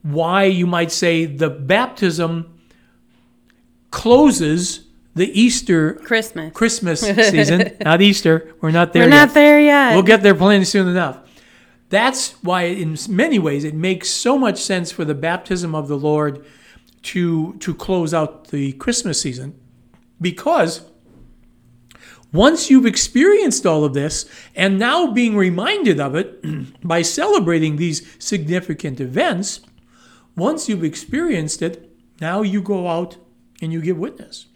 why 0.01 0.43
you 0.43 0.67
might 0.67 0.91
say 0.91 1.25
the 1.25 1.49
baptism 1.49 2.52
closes 3.93 4.87
the 5.13 5.29
Easter 5.39 5.93
Christmas. 5.93 6.51
Christmas 6.51 6.99
season, 7.29 7.77
not 7.79 8.01
Easter. 8.01 8.53
We're 8.59 8.71
not 8.71 8.91
there 8.91 9.03
We're 9.03 9.09
yet. 9.09 9.25
not 9.25 9.33
there 9.35 9.61
yet. 9.61 9.93
We'll 9.93 10.01
get 10.01 10.23
there 10.23 10.33
plenty 10.33 10.65
soon 10.65 10.87
enough. 10.87 11.19
That's 11.89 12.31
why, 12.43 12.63
in 12.63 12.97
many 13.07 13.37
ways, 13.37 13.63
it 13.63 13.75
makes 13.75 14.09
so 14.09 14.35
much 14.35 14.59
sense 14.59 14.91
for 14.91 15.05
the 15.05 15.13
baptism 15.13 15.75
of 15.75 15.87
the 15.87 15.95
Lord 15.97 16.43
to 17.03 17.53
to 17.59 17.75
close 17.75 18.15
out 18.15 18.47
the 18.47 18.73
Christmas 18.73 19.21
season, 19.21 19.53
because 20.19 20.81
once 22.31 22.71
you've 22.71 22.87
experienced 22.87 23.63
all 23.67 23.83
of 23.83 23.93
this 23.93 24.25
and 24.55 24.79
now 24.79 25.11
being 25.11 25.37
reminded 25.37 25.99
of 25.99 26.15
it 26.15 26.43
by 26.83 27.03
celebrating 27.03 27.75
these 27.75 28.01
significant 28.17 28.99
events, 28.99 29.59
once 30.35 30.67
you've 30.67 30.83
experienced 30.83 31.61
it, 31.61 31.91
now 32.19 32.41
you 32.41 32.59
go 32.59 32.87
out 32.87 33.17
and 33.63 33.73
you 33.73 33.81
give 33.81 33.97
witness. 33.97 34.47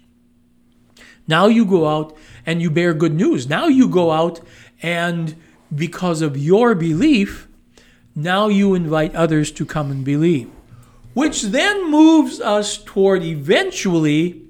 Now 1.27 1.47
you 1.47 1.65
go 1.65 1.87
out 1.87 2.15
and 2.45 2.61
you 2.61 2.69
bear 2.69 2.93
good 2.93 3.13
news. 3.13 3.47
Now 3.47 3.67
you 3.67 3.87
go 3.87 4.11
out 4.11 4.39
and 4.81 5.35
because 5.73 6.21
of 6.21 6.37
your 6.37 6.75
belief, 6.75 7.47
now 8.15 8.47
you 8.47 8.73
invite 8.73 9.13
others 9.15 9.51
to 9.53 9.65
come 9.65 9.91
and 9.91 10.05
believe. 10.05 10.49
Which 11.13 11.41
then 11.43 11.89
moves 11.89 12.39
us 12.39 12.77
toward 12.77 13.23
eventually 13.23 14.43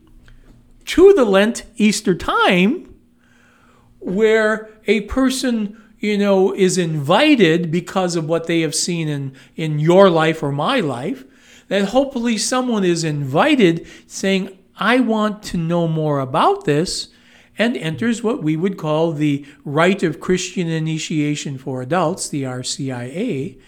to 0.85 1.13
the 1.13 1.25
Lent 1.25 1.63
Easter 1.77 2.13
time 2.13 2.93
where 3.99 4.69
a 4.85 5.01
person 5.01 5.81
you 5.99 6.17
know 6.17 6.53
is 6.53 6.77
invited 6.77 7.71
because 7.71 8.15
of 8.15 8.27
what 8.27 8.47
they 8.47 8.61
have 8.61 8.75
seen 8.75 9.07
in 9.07 9.33
in 9.55 9.79
your 9.79 10.09
life 10.09 10.43
or 10.43 10.51
my 10.51 10.79
life 10.79 11.25
that 11.67 11.89
hopefully 11.89 12.37
someone 12.37 12.83
is 12.83 13.03
invited 13.03 13.85
saying 14.05 14.57
i 14.77 14.99
want 14.99 15.43
to 15.43 15.57
know 15.57 15.87
more 15.87 16.19
about 16.19 16.65
this 16.65 17.09
and 17.59 17.75
enters 17.77 18.21
what 18.21 18.43
we 18.43 18.55
would 18.55 18.77
call 18.77 19.11
the 19.11 19.45
rite 19.65 20.03
of 20.03 20.19
christian 20.19 20.67
initiation 20.67 21.57
for 21.57 21.81
adults 21.81 22.29
the 22.29 22.43
rcia 22.43 23.59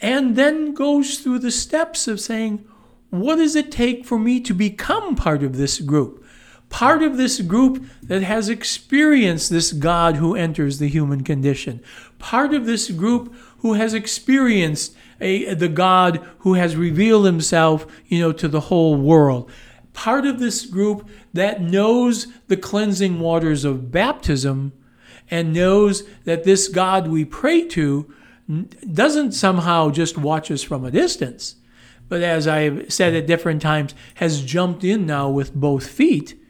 and 0.00 0.36
then 0.36 0.72
goes 0.74 1.18
through 1.18 1.38
the 1.38 1.50
steps 1.50 2.06
of 2.06 2.20
saying 2.20 2.64
what 3.10 3.36
does 3.36 3.56
it 3.56 3.72
take 3.72 4.04
for 4.04 4.18
me 4.18 4.40
to 4.40 4.52
become 4.52 5.16
part 5.16 5.42
of 5.42 5.56
this 5.56 5.80
group? 5.80 6.24
Part 6.68 7.02
of 7.02 7.16
this 7.16 7.40
group 7.40 7.86
that 8.02 8.22
has 8.22 8.50
experienced 8.50 9.48
this 9.48 9.72
God 9.72 10.16
who 10.16 10.34
enters 10.34 10.78
the 10.78 10.88
human 10.88 11.24
condition, 11.24 11.80
part 12.18 12.52
of 12.52 12.66
this 12.66 12.90
group 12.90 13.34
who 13.58 13.74
has 13.74 13.94
experienced 13.94 14.94
a, 15.20 15.54
the 15.54 15.68
God 15.68 16.26
who 16.40 16.54
has 16.54 16.76
revealed 16.76 17.26
himself, 17.26 17.86
you 18.06 18.20
know, 18.20 18.32
to 18.32 18.48
the 18.48 18.60
whole 18.60 18.96
world. 18.96 19.50
Part 19.92 20.26
of 20.26 20.38
this 20.38 20.64
group 20.66 21.08
that 21.32 21.60
knows 21.60 22.28
the 22.46 22.56
cleansing 22.56 23.18
waters 23.20 23.64
of 23.64 23.90
baptism 23.90 24.72
and 25.30 25.52
knows 25.52 26.04
that 26.24 26.44
this 26.44 26.68
God 26.68 27.08
we 27.08 27.24
pray 27.24 27.66
to 27.68 28.12
doesn't 28.92 29.32
somehow 29.32 29.90
just 29.90 30.16
watch 30.16 30.50
us 30.50 30.62
from 30.62 30.84
a 30.84 30.90
distance, 30.90 31.56
but 32.08 32.22
as 32.22 32.46
I've 32.46 32.90
said 32.90 33.14
at 33.14 33.26
different 33.26 33.60
times, 33.60 33.94
has 34.14 34.42
jumped 34.42 34.84
in 34.84 35.04
now 35.04 35.28
with 35.28 35.54
both 35.54 35.86
feet 35.86 36.40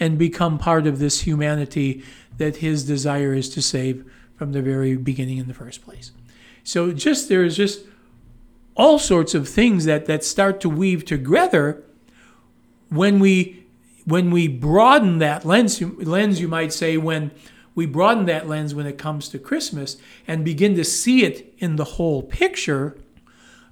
and 0.00 0.18
become 0.18 0.56
part 0.56 0.86
of 0.86 0.98
this 0.98 1.20
humanity 1.20 2.02
that 2.38 2.56
his 2.56 2.84
desire 2.84 3.34
is 3.34 3.50
to 3.50 3.60
save 3.60 4.10
from 4.36 4.52
the 4.52 4.62
very 4.62 4.96
beginning 4.96 5.38
in 5.38 5.48
the 5.48 5.54
first 5.54 5.84
place. 5.84 6.12
So 6.64 6.92
just 6.92 7.28
there's 7.28 7.56
just 7.56 7.84
all 8.74 8.98
sorts 8.98 9.34
of 9.34 9.48
things 9.48 9.84
that, 9.84 10.06
that 10.06 10.24
start 10.24 10.60
to 10.60 10.68
weave 10.68 11.04
together 11.04 11.82
when 12.88 13.18
we 13.18 13.58
when 14.04 14.30
we 14.32 14.48
broaden 14.48 15.18
that 15.18 15.44
lens 15.44 15.80
lens 15.80 16.40
you 16.40 16.48
might 16.48 16.72
say 16.72 16.96
when 16.96 17.30
we 17.74 17.86
broaden 17.86 18.26
that 18.26 18.48
lens 18.48 18.74
when 18.74 18.86
it 18.86 18.98
comes 18.98 19.28
to 19.28 19.38
Christmas 19.38 19.96
and 20.26 20.44
begin 20.44 20.74
to 20.74 20.84
see 20.84 21.24
it 21.24 21.54
in 21.58 21.76
the 21.76 21.84
whole 21.84 22.22
picture 22.22 22.98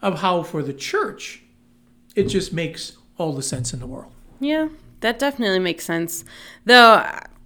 of 0.00 0.20
how 0.20 0.42
for 0.42 0.62
the 0.62 0.72
church 0.72 1.42
it 2.14 2.24
just 2.24 2.52
makes 2.52 2.96
all 3.18 3.32
the 3.32 3.42
sense 3.42 3.72
in 3.72 3.80
the 3.80 3.86
world. 3.86 4.12
Yeah, 4.40 4.68
that 5.00 5.18
definitely 5.18 5.58
makes 5.58 5.84
sense. 5.84 6.24
Though, 6.64 7.04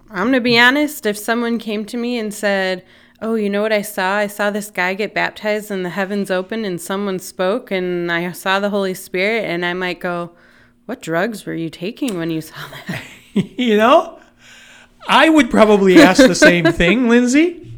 I'm 0.09 0.27
going 0.27 0.33
to 0.33 0.41
be 0.41 0.57
honest, 0.57 1.05
if 1.05 1.17
someone 1.17 1.59
came 1.59 1.85
to 1.85 1.97
me 1.97 2.17
and 2.17 2.33
said, 2.33 2.85
Oh, 3.25 3.33
you 3.33 3.49
know 3.49 3.63
what 3.63 3.73
I 3.73 3.81
saw? 3.81 4.17
I 4.17 4.27
saw 4.27 4.51
this 4.51 4.69
guy 4.69 4.93
get 4.93 5.15
baptized 5.15 5.71
and 5.71 5.83
the 5.83 5.89
heavens 5.89 6.29
opened 6.29 6.63
and 6.63 6.79
someone 6.79 7.17
spoke 7.17 7.71
and 7.71 8.11
I 8.11 8.31
saw 8.33 8.59
the 8.59 8.69
Holy 8.69 8.93
Spirit, 8.93 9.45
and 9.45 9.65
I 9.65 9.73
might 9.73 9.99
go, 9.99 10.29
What 10.85 11.01
drugs 11.01 11.43
were 11.43 11.55
you 11.55 11.71
taking 11.71 12.19
when 12.19 12.29
you 12.29 12.41
saw 12.41 12.61
that? 12.87 13.01
you 13.33 13.77
know? 13.77 14.19
I 15.07 15.29
would 15.29 15.49
probably 15.49 15.99
ask 15.99 16.21
the 16.21 16.35
same 16.35 16.65
thing, 16.71 17.09
Lindsay. 17.09 17.73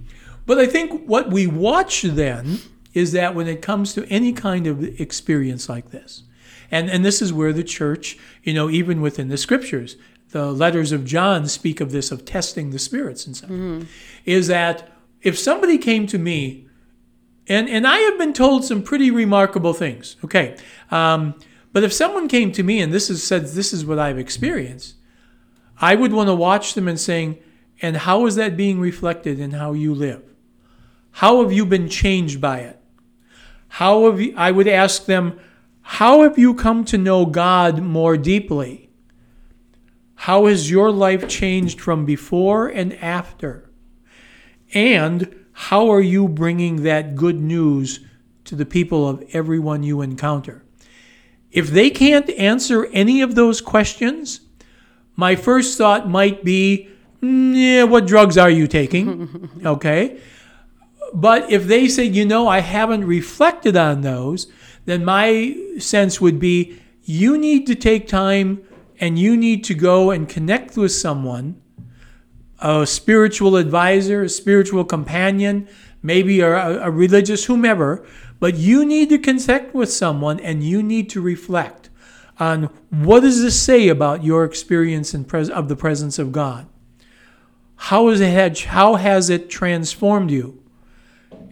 But 0.45 0.60
I 0.60 0.66
think 0.66 1.08
what 1.08 1.32
we 1.32 1.48
watch 1.48 2.02
then 2.02 2.60
is 2.93 3.14
that 3.14 3.34
when 3.34 3.48
it 3.48 3.62
comes 3.62 3.93
to 3.93 4.06
any 4.10 4.34
kind 4.34 4.68
of 4.68 4.84
experience 5.00 5.70
like 5.70 5.91
this, 5.91 6.24
and, 6.70 6.89
and 6.89 7.06
this 7.06 7.22
is 7.22 7.32
where 7.32 7.54
the 7.54 7.64
church, 7.64 8.18
you 8.43 8.54
know, 8.54 8.70
even 8.70 9.00
within 9.00 9.30
the 9.30 9.38
scriptures, 9.38 9.95
the 10.32 10.52
letters 10.52 10.91
of 10.91 11.06
John 11.06 11.48
speak 11.48 11.80
of 11.80 11.93
this, 11.93 12.12
of 12.12 12.26
testing 12.26 12.72
the 12.72 12.80
spirits 12.80 13.26
and 13.26 13.38
stuff, 13.38 13.50
mm-hmm. 13.50 13.86
is 14.26 14.48
that 14.48 14.91
if 15.22 15.38
somebody 15.38 15.78
came 15.78 16.07
to 16.07 16.18
me, 16.18 16.68
and, 17.47 17.70
and 17.70 17.88
I 17.88 17.97
have 17.99 18.18
been 18.18 18.34
told 18.34 18.65
some 18.65 18.84
pretty 18.84 19.09
remarkable 19.09 19.74
things, 19.74 20.15
okay, 20.24 20.57
um, 20.91 21.36
but 21.74 21.84
if 21.84 21.93
someone 21.93 22.28
came 22.28 22.51
to 22.53 22.63
me 22.63 22.82
and 22.82 22.93
this 22.93 23.09
is 23.09 23.24
said, 23.24 23.45
this 23.47 23.74
is 23.74 23.86
what 23.86 23.99
I've 23.99 24.18
experienced, 24.18 24.95
I 25.80 25.95
would 25.95 26.11
want 26.11 26.28
to 26.28 26.36
watch 26.36 26.74
them 26.74 26.88
and 26.88 26.99
saying, 26.99 27.38
and 27.82 27.97
how 27.97 28.26
is 28.26 28.36
that 28.36 28.57
being 28.57 28.80
reflected 28.80 29.39
in 29.39 29.51
how 29.51 29.74
you 29.74 29.93
live? 29.93 30.24
How 31.11 31.41
have 31.41 31.51
you 31.51 31.65
been 31.65 31.89
changed 31.89 32.41
by 32.41 32.59
it? 32.59 32.80
How 33.70 34.09
have 34.09 34.20
you, 34.20 34.34
I 34.36 34.51
would 34.51 34.68
ask 34.68 35.05
them, 35.05 35.39
how 35.82 36.24
have 36.24 36.38
you 36.38 36.53
come 36.53 36.84
to 36.86 36.97
know 36.97 37.26
God 37.26 37.82
more 37.82 38.18
deeply? 38.18 38.89
How 40.15 40.47
has 40.47 40.70
your 40.70 40.91
life 40.91 41.28
changed 41.28 41.80
from 41.80 42.05
before 42.05 42.68
and 42.68 42.93
after? 42.95 43.66
And 44.74 45.45
how 45.53 45.89
are 45.89 46.01
you 46.01 46.28
bringing 46.28 46.84
that 46.84 47.15
good 47.15 47.39
news 47.39 47.99
to 48.45 48.55
the 48.55 48.65
people 48.65 49.07
of 49.07 49.24
everyone 49.34 49.84
you 49.84 50.01
encounter? 50.01 50.63
If 51.51 51.70
they 51.70 51.89
can't 51.89 52.30
answer 52.32 52.86
any 52.88 53.22
of 53.22 53.36
those 53.36 53.61
questions, 53.61 54.41
my 55.15 55.36
first 55.36 55.78
thought 55.78 56.09
might 56.09 56.43
be, 56.43 56.89
"Mm, 57.22 57.55
yeah, 57.55 57.84
what 57.84 58.05
drugs 58.05 58.38
are 58.38 58.49
you 58.49 58.68
taking? 58.68 59.49
okay. 59.65 60.20
But 61.13 61.49
if 61.51 61.65
they 61.68 61.88
say, 61.88 62.03
you 62.03 62.26
know, 62.26 62.47
I 62.47 62.59
haven't 62.59 63.05
reflected 63.05 63.76
on 63.78 64.01
those, 64.01 64.47
then 64.86 65.03
my 65.05 65.55
sense 65.80 66.22
would 66.22 66.39
be 66.39 66.80
you 67.03 67.38
need 67.38 67.65
to 67.68 67.76
take 67.76 68.07
time 68.07 68.61
and 68.99 69.18
you 69.18 69.38
need 69.38 69.63
to 69.65 69.74
go 69.74 70.11
and 70.11 70.28
connect 70.28 70.76
with 70.76 70.91
someone, 70.91 71.61
a 72.60 72.86
spiritual 72.86 73.55
advisor, 73.55 74.24
a 74.24 74.30
spiritual 74.30 74.84
companion, 74.84 75.68
maybe 76.01 76.39
a, 76.39 76.84
a 76.84 76.91
religious, 76.91 77.45
whomever, 77.45 78.05
but 78.39 78.55
you 78.55 78.86
need 78.86 79.10
to 79.10 79.18
connect 79.18 79.74
with 79.74 79.91
someone 79.91 80.39
and 80.39 80.64
you 80.64 80.84
need 80.84 81.10
to 81.10 81.22
reflect 81.22 81.89
on 82.39 82.70
what 82.89 83.22
does 83.22 83.41
this 83.41 83.60
say 83.60 83.88
about 83.88 84.24
your 84.24 84.43
experience 84.43 85.14
in 85.14 85.26
pres- 85.26 85.49
of 85.49 85.70
the 85.70 85.76
presence 85.76 86.20
of 86.20 86.32
God? 86.32 86.68
How, 87.78 88.10
is 88.10 88.22
it 88.22 88.32
had, 88.32 88.58
how 88.60 88.95
has 88.95 89.30
it 89.30 89.49
transformed 89.49 90.32
you? 90.32 90.64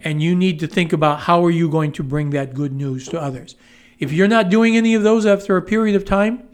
And 0.02 0.22
you 0.22 0.34
need 0.34 0.60
to 0.60 0.66
think 0.66 0.92
about 0.92 1.20
how 1.20 1.44
are 1.44 1.50
you 1.50 1.68
going 1.68 1.92
to 1.92 2.02
bring 2.02 2.30
that 2.30 2.54
good 2.54 2.72
news 2.72 3.08
to 3.08 3.20
others. 3.20 3.56
If 3.98 4.12
you're 4.12 4.28
not 4.28 4.50
doing 4.50 4.76
any 4.76 4.94
of 4.94 5.02
those 5.02 5.24
after 5.26 5.56
a 5.56 5.62
period 5.62 5.96
of 5.96 6.04
time, 6.04 6.48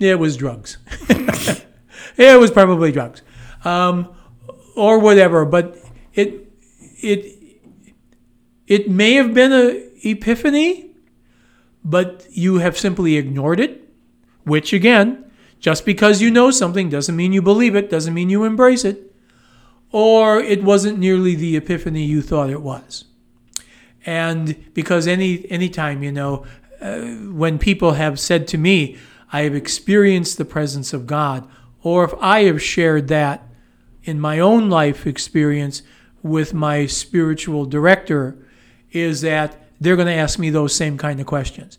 it 0.00 0.18
was 0.18 0.36
drugs. 0.36 0.78
it 2.16 2.40
was 2.40 2.50
probably 2.50 2.90
drugs, 2.90 3.22
um, 3.64 4.14
or 4.74 4.98
whatever. 4.98 5.44
But 5.44 5.78
it 6.14 6.52
it 7.00 7.38
it 8.66 8.88
may 8.90 9.14
have 9.14 9.34
been 9.34 9.52
a 9.52 9.88
epiphany, 10.04 10.90
but 11.84 12.26
you 12.30 12.58
have 12.58 12.78
simply 12.78 13.16
ignored 13.16 13.60
it. 13.60 13.78
Which 14.44 14.72
again, 14.72 15.30
just 15.60 15.86
because 15.86 16.20
you 16.20 16.30
know 16.30 16.50
something 16.50 16.88
doesn't 16.88 17.14
mean 17.14 17.32
you 17.32 17.42
believe 17.42 17.76
it, 17.76 17.88
doesn't 17.88 18.14
mean 18.14 18.30
you 18.30 18.44
embrace 18.44 18.84
it, 18.84 19.14
or 19.92 20.40
it 20.40 20.64
wasn't 20.64 20.98
nearly 20.98 21.36
the 21.36 21.56
epiphany 21.56 22.04
you 22.04 22.22
thought 22.22 22.50
it 22.50 22.62
was. 22.62 23.04
And 24.04 24.72
because 24.74 25.06
any 25.06 25.48
any 25.50 25.68
time 25.68 26.02
you 26.02 26.10
know, 26.10 26.44
uh, 26.80 27.00
when 27.30 27.58
people 27.58 27.92
have 27.92 28.18
said 28.18 28.48
to 28.48 28.58
me, 28.58 28.98
I 29.32 29.42
have 29.42 29.54
experienced 29.54 30.38
the 30.38 30.44
presence 30.44 30.92
of 30.92 31.06
God, 31.06 31.48
or 31.82 32.04
if 32.04 32.14
I 32.20 32.42
have 32.44 32.60
shared 32.60 33.06
that 33.08 33.46
in 34.04 34.20
my 34.20 34.38
own 34.38 34.68
life 34.68 35.06
experience 35.06 35.82
with 36.22 36.54
my 36.54 36.86
spiritual 36.86 37.64
director, 37.66 38.36
is 38.90 39.20
that 39.22 39.68
they're 39.80 39.96
going 39.96 40.06
to 40.06 40.14
ask 40.14 40.38
me 40.38 40.50
those 40.50 40.74
same 40.74 40.96
kind 40.96 41.20
of 41.20 41.26
questions. 41.26 41.78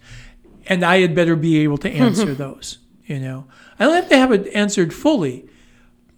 And 0.67 0.83
I 0.83 0.99
had 0.99 1.15
better 1.15 1.35
be 1.35 1.59
able 1.59 1.77
to 1.79 1.89
answer 2.05 2.33
those, 2.33 2.79
you 3.05 3.19
know. 3.19 3.45
I 3.79 3.85
don't 3.85 3.95
have 3.95 4.09
to 4.09 4.17
have 4.17 4.31
it 4.31 4.53
answered 4.53 4.93
fully, 4.93 5.47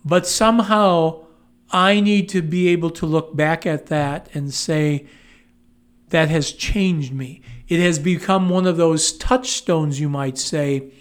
but 0.03 0.27
somehow 0.27 1.25
I 1.71 1.99
need 1.99 2.29
to 2.29 2.41
be 2.41 2.67
able 2.69 2.89
to 2.91 3.05
look 3.05 3.35
back 3.35 3.65
at 3.65 3.87
that 3.87 4.29
and 4.33 4.53
say, 4.53 5.07
that 6.09 6.29
has 6.29 6.51
changed 6.51 7.13
me. 7.13 7.41
It 7.67 7.79
has 7.79 7.99
become 7.99 8.49
one 8.49 8.67
of 8.67 8.77
those 8.77 9.11
touchstones, 9.13 9.99
you 9.99 10.09
might 10.09 10.37
say, 10.37 10.91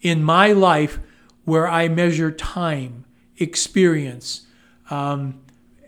in 0.00 0.22
my 0.22 0.52
life 0.52 1.00
where 1.44 1.68
I 1.68 1.88
measure 1.88 2.30
time, 2.30 3.04
experience, 3.38 4.46
um, 4.90 5.40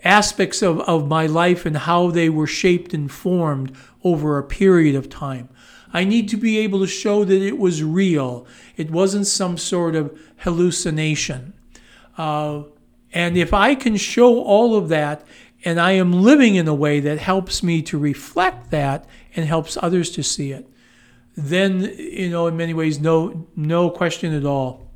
aspects 0.05 0.63
of, 0.63 0.81
of 0.81 1.09
my 1.09 1.27
life 1.27 1.67
and 1.67 1.77
how 1.77 2.11
they 2.11 2.29
were 2.29 2.47
shaped 2.47 2.95
and 2.95 3.11
formed 3.11 3.75
over 4.05 4.39
a 4.39 4.45
period 4.45 4.95
of 4.95 5.09
time. 5.09 5.49
I 5.93 6.05
need 6.05 6.29
to 6.31 6.37
be 6.37 6.59
able 6.59 6.81
to 6.81 6.87
show 6.87 7.25
that 7.25 7.43
it 7.43 7.59
was 7.59 7.83
real. 7.83 8.47
It 8.77 8.91
wasn't 8.91 9.27
some 9.27 9.57
sort 9.57 9.97
of 9.97 10.19
hallucination. 10.39 11.55
Uh, 12.17 12.65
and 13.13 13.37
if 13.37 13.55
I 13.55 13.75
can 13.75 13.97
show 13.97 14.43
all 14.43 14.77
of 14.77 14.89
that, 14.91 15.27
and 15.65 15.81
I 15.81 15.93
am 15.93 16.13
living 16.13 16.55
in 16.55 16.69
a 16.69 16.75
way 16.75 17.01
that 17.01 17.19
helps 17.19 17.63
me 17.63 17.83
to 17.83 17.99
reflect 17.99 18.71
that 18.71 19.07
and 19.35 19.47
helps 19.47 19.77
others 19.81 20.11
to 20.11 20.23
see 20.23 20.53
it, 20.53 20.69
then 21.37 21.81
you 21.97 22.31
know, 22.31 22.47
in 22.47 22.57
many 22.57 22.75
ways, 22.75 23.01
no, 23.01 23.47
no 23.57 23.91
question 23.91 24.35
at 24.35 24.45
all. 24.45 24.91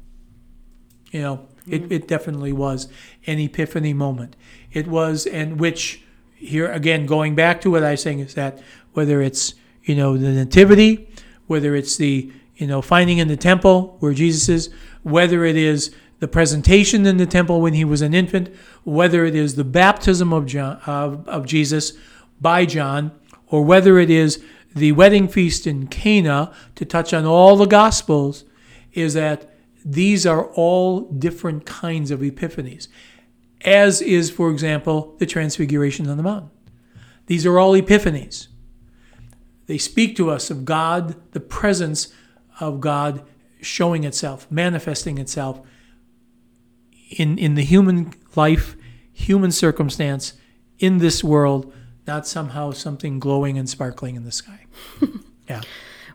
You 1.11 1.22
know, 1.22 1.48
it, 1.69 1.89
mm. 1.89 1.93
it 1.93 2.09
definitely 2.09 2.53
was 2.53 2.89
an 3.27 3.39
epiphany 3.39 3.93
moment. 3.93 4.37
It 4.73 4.87
was, 4.89 5.27
and 5.27 5.61
which 5.61 6.03
here 6.35 6.71
again, 6.71 7.07
going 7.07 7.35
back 7.35 7.61
to 7.61 7.71
what 7.71 7.85
I 7.85 7.93
was 7.93 8.03
saying 8.03 8.19
is 8.19 8.35
that 8.35 8.61
whether 8.95 9.23
it's 9.23 9.55
you 9.85 9.95
know 9.95 10.17
the 10.17 10.33
nativity, 10.33 11.09
whether 11.47 11.75
it's 11.75 11.97
the 11.97 12.33
you 12.57 12.67
know 12.67 12.83
finding 12.83 13.19
in 13.19 13.29
the 13.29 13.37
temple 13.37 13.97
where 14.01 14.13
Jesus 14.13 14.49
is, 14.49 14.71
whether 15.03 15.45
it 15.45 15.57
is 15.57 15.95
the 16.19 16.29
presentation 16.29 17.07
in 17.07 17.17
the 17.17 17.27
temple 17.27 17.61
when 17.61 17.75
he 17.75 17.85
was 17.85 18.03
an 18.03 18.15
infant, 18.15 18.49
whether 18.85 19.25
it 19.25 19.35
is 19.35 19.55
the 19.55 19.65
baptism 19.65 20.33
of 20.33 20.47
John 20.47 20.81
of, 20.87 21.27
of 21.29 21.47
Jesus 21.47 21.93
by 22.41 22.67
John, 22.67 23.13
or 23.47 23.65
whether 23.65 23.99
it 23.99 24.11
is 24.11 24.43
the 24.75 24.93
wedding 24.93 25.29
feast 25.29 25.67
in 25.67 25.87
Cana 25.87 26.53
to 26.75 26.85
touch 26.85 27.13
on 27.13 27.25
all 27.25 27.57
the 27.57 27.67
gospels, 27.67 28.45
is 28.95 29.15
that 29.15 29.51
these 29.85 30.26
are 30.26 30.47
all 30.53 31.03
different 31.03 31.66
kinds 31.66 32.11
of 32.11 32.20
epiphanies, 32.20 32.89
as 33.62 34.01
is, 34.01 34.30
for 34.30 34.51
example, 34.51 35.16
the 35.18 35.26
Transfiguration 35.26 36.09
on 36.09 36.16
the 36.16 36.22
Mountain. 36.22 36.51
These 37.26 37.47
are 37.47 37.59
all 37.59 37.72
epiphanies. 37.72 38.49
They 39.66 39.78
speak 39.78 40.16
to 40.16 40.30
us 40.30 40.51
of 40.51 40.64
God, 40.64 41.33
the 41.33 41.41
presence 41.41 42.12
of 42.61 42.80
God 42.80 43.24
showing 43.61 44.05
itself, 44.05 44.51
manifesting 44.51 45.18
itself 45.18 45.61
in, 47.11 47.39
in 47.39 47.55
the 47.55 47.62
human 47.62 48.12
life, 48.35 48.76
human 49.12 49.53
circumstance, 49.53 50.35
in 50.78 50.99
this 50.99 51.22
world, 51.22 51.72
not 52.07 52.26
somehow 52.26 52.72
something 52.72 53.20
glowing 53.20 53.57
and 53.57 53.68
sparkling 53.68 54.16
in 54.16 54.24
the 54.24 54.33
sky. 54.33 54.66
yeah. 55.49 55.62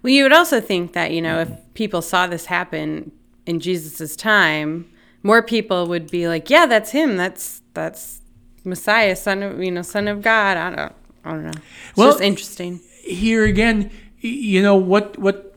Well, 0.04 0.12
you 0.12 0.24
would 0.24 0.34
also 0.34 0.60
think 0.60 0.92
that, 0.94 1.12
you 1.12 1.22
know, 1.22 1.40
if 1.40 1.50
people 1.74 2.02
saw 2.02 2.28
this 2.28 2.46
happen 2.46 3.12
in 3.48 3.60
Jesus' 3.60 4.16
time, 4.16 4.90
more 5.24 5.42
people 5.42 5.88
would 5.88 6.12
be 6.12 6.28
like, 6.28 6.50
yeah, 6.50 6.66
that's 6.66 6.92
him. 6.92 7.18
That's, 7.18 7.62
that's 7.74 8.22
Messiah, 8.64 9.16
son 9.16 9.42
of, 9.44 9.64
you 9.64 9.72
know, 9.72 9.82
son 9.82 10.08
of 10.08 10.22
God. 10.22 10.58
I 10.58 10.70
don't, 10.76 10.94
I 11.26 11.32
don't 11.32 11.44
know. 11.44 11.50
It's 11.90 11.98
Well, 11.98 12.12
just 12.12 12.22
interesting. 12.22 12.80
here 13.04 13.46
again, 13.46 13.90
you 14.20 14.62
know 14.62 14.76
what 14.76 15.18
what 15.20 15.56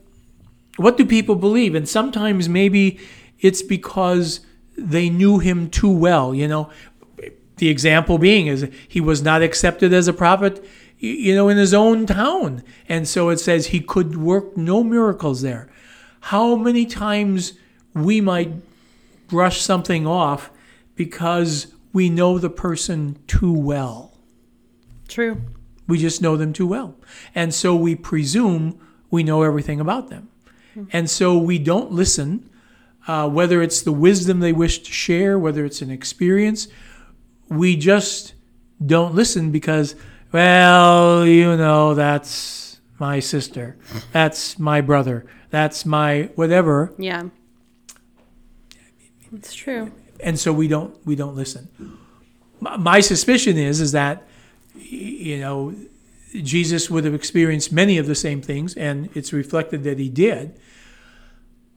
what 0.77 0.97
do 0.97 1.05
people 1.05 1.35
believe? 1.35 1.75
And 1.75 1.89
sometimes 1.89 2.47
maybe 2.47 2.99
it's 3.39 3.61
because 3.61 4.39
they 4.77 5.09
knew 5.09 5.39
him 5.39 5.69
too 5.69 5.89
well. 5.91 6.33
You 6.33 6.47
know, 6.47 6.69
the 7.57 7.69
example 7.69 8.17
being 8.17 8.47
is 8.47 8.69
he 8.87 9.01
was 9.01 9.21
not 9.21 9.41
accepted 9.41 9.93
as 9.93 10.07
a 10.07 10.13
prophet, 10.13 10.63
you 10.99 11.35
know, 11.35 11.49
in 11.49 11.57
his 11.57 11.73
own 11.73 12.05
town, 12.05 12.63
and 12.87 13.07
so 13.07 13.29
it 13.29 13.39
says 13.39 13.67
he 13.67 13.79
could 13.79 14.15
work 14.17 14.55
no 14.55 14.83
miracles 14.83 15.41
there. 15.41 15.67
How 16.21 16.55
many 16.55 16.85
times 16.85 17.53
we 17.93 18.21
might 18.21 18.53
brush 19.27 19.61
something 19.61 20.05
off 20.05 20.51
because 20.95 21.67
we 21.93 22.09
know 22.09 22.37
the 22.37 22.49
person 22.49 23.17
too 23.27 23.53
well. 23.53 24.17
True. 25.07 25.41
We 25.87 25.97
just 25.97 26.21
know 26.21 26.37
them 26.37 26.53
too 26.53 26.67
well. 26.67 26.95
And 27.35 27.53
so 27.53 27.75
we 27.75 27.95
presume 27.95 28.79
we 29.09 29.23
know 29.23 29.43
everything 29.43 29.79
about 29.79 30.09
them. 30.09 30.29
And 30.93 31.09
so 31.09 31.37
we 31.37 31.59
don't 31.59 31.91
listen, 31.91 32.49
uh, 33.05 33.27
whether 33.27 33.61
it's 33.61 33.81
the 33.81 33.91
wisdom 33.91 34.39
they 34.39 34.53
wish 34.53 34.79
to 34.79 34.91
share, 34.91 35.37
whether 35.37 35.65
it's 35.65 35.81
an 35.81 35.91
experience. 35.91 36.69
We 37.49 37.75
just 37.75 38.35
don't 38.85 39.13
listen 39.13 39.51
because, 39.51 39.95
well, 40.31 41.25
you 41.25 41.57
know, 41.57 41.93
that's 41.93 42.79
my 42.99 43.19
sister, 43.19 43.75
that's 44.13 44.57
my 44.59 44.79
brother, 44.79 45.25
that's 45.49 45.85
my 45.85 46.29
whatever. 46.35 46.93
Yeah. 46.97 47.23
It's 49.33 49.53
true. 49.53 49.91
and 50.19 50.39
so 50.39 50.51
we 50.53 50.67
don't 50.67 50.95
we 51.05 51.15
don't 51.15 51.35
listen. 51.35 51.69
My, 52.59 52.77
my 52.77 52.99
suspicion 52.99 53.57
is 53.57 53.81
is 53.81 53.91
that 53.93 54.27
you 54.75 55.39
know 55.39 55.75
Jesus 56.33 56.89
would 56.89 57.03
have 57.05 57.13
experienced 57.13 57.71
many 57.71 57.97
of 57.97 58.07
the 58.07 58.15
same 58.15 58.41
things, 58.41 58.75
and 58.75 59.09
it's 59.15 59.33
reflected 59.33 59.83
that 59.83 59.99
he 59.99 60.09
did. 60.09 60.59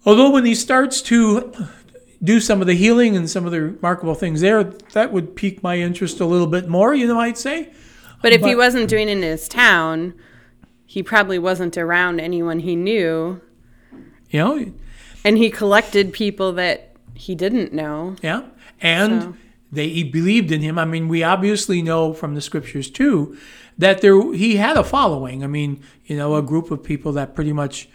Although 0.06 0.30
when 0.30 0.44
he 0.44 0.54
starts 0.54 1.00
to 1.02 1.52
do 2.22 2.40
some 2.40 2.60
of 2.60 2.66
the 2.66 2.74
healing 2.74 3.16
and 3.16 3.28
some 3.28 3.46
of 3.46 3.52
the 3.52 3.60
remarkable 3.60 4.14
things 4.14 4.40
there, 4.40 4.62
that 4.92 5.12
would 5.12 5.34
pique 5.34 5.62
my 5.62 5.78
interest 5.78 6.20
a 6.20 6.26
little 6.26 6.46
bit 6.46 6.68
more. 6.68 6.94
You 6.94 7.06
know, 7.06 7.18
I'd 7.20 7.38
say. 7.38 7.72
But 8.22 8.32
if 8.32 8.42
he 8.42 8.54
wasn't 8.54 8.88
doing 8.88 9.08
it 9.08 9.12
in 9.12 9.22
his 9.22 9.48
town, 9.48 10.14
he 10.86 11.02
probably 11.02 11.38
wasn't 11.38 11.76
around 11.76 12.20
anyone 12.20 12.60
he 12.60 12.74
knew. 12.74 13.40
You 14.30 14.38
know, 14.38 14.72
And 15.24 15.36
he 15.36 15.50
collected 15.50 16.12
people 16.12 16.52
that 16.52 16.93
he 17.14 17.34
didn't 17.34 17.72
know. 17.72 18.16
Yeah. 18.22 18.42
And 18.80 19.22
So- 19.22 19.34
they 19.72 20.02
believed 20.04 20.52
in 20.52 20.60
him. 20.60 20.78
I 20.78 20.84
mean, 20.84 21.08
we 21.08 21.22
obviously 21.22 21.82
know 21.82 22.12
from 22.12 22.34
the 22.34 22.40
scriptures 22.40 22.90
too 22.90 23.36
that 23.76 24.00
there 24.00 24.32
he 24.32 24.56
had 24.56 24.76
a 24.76 24.84
following. 24.84 25.42
I 25.42 25.48
mean, 25.48 25.80
you 26.06 26.16
know, 26.16 26.36
a 26.36 26.42
group 26.42 26.70
of 26.70 26.82
people 26.84 27.12
that 27.12 27.34
pretty 27.34 27.52
much 27.52 27.88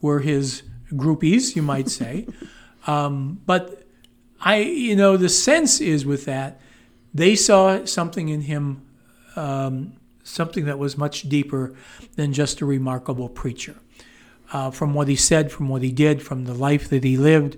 were 0.00 0.20
his 0.20 0.62
groupies, 0.92 1.54
you 1.54 1.62
might 1.62 1.88
say. 1.90 2.26
um, 2.86 3.40
but 3.44 3.86
I, 4.40 4.56
you 4.58 4.96
know, 4.96 5.16
the 5.16 5.28
sense 5.28 5.80
is 5.80 6.06
with 6.06 6.24
that 6.24 6.60
they 7.12 7.34
saw 7.34 7.84
something 7.84 8.28
in 8.28 8.42
him, 8.42 8.82
um, 9.36 9.94
something 10.22 10.64
that 10.66 10.78
was 10.78 10.96
much 10.98 11.28
deeper 11.28 11.74
than 12.16 12.32
just 12.32 12.60
a 12.60 12.66
remarkable 12.66 13.28
preacher. 13.28 13.76
Uh, 14.52 14.70
from 14.70 14.94
what 14.94 15.08
he 15.08 15.16
said, 15.16 15.50
from 15.50 15.68
what 15.68 15.82
he 15.82 15.90
did, 15.90 16.22
from 16.22 16.44
the 16.44 16.54
life 16.54 16.88
that 16.88 17.02
he 17.02 17.16
lived, 17.16 17.56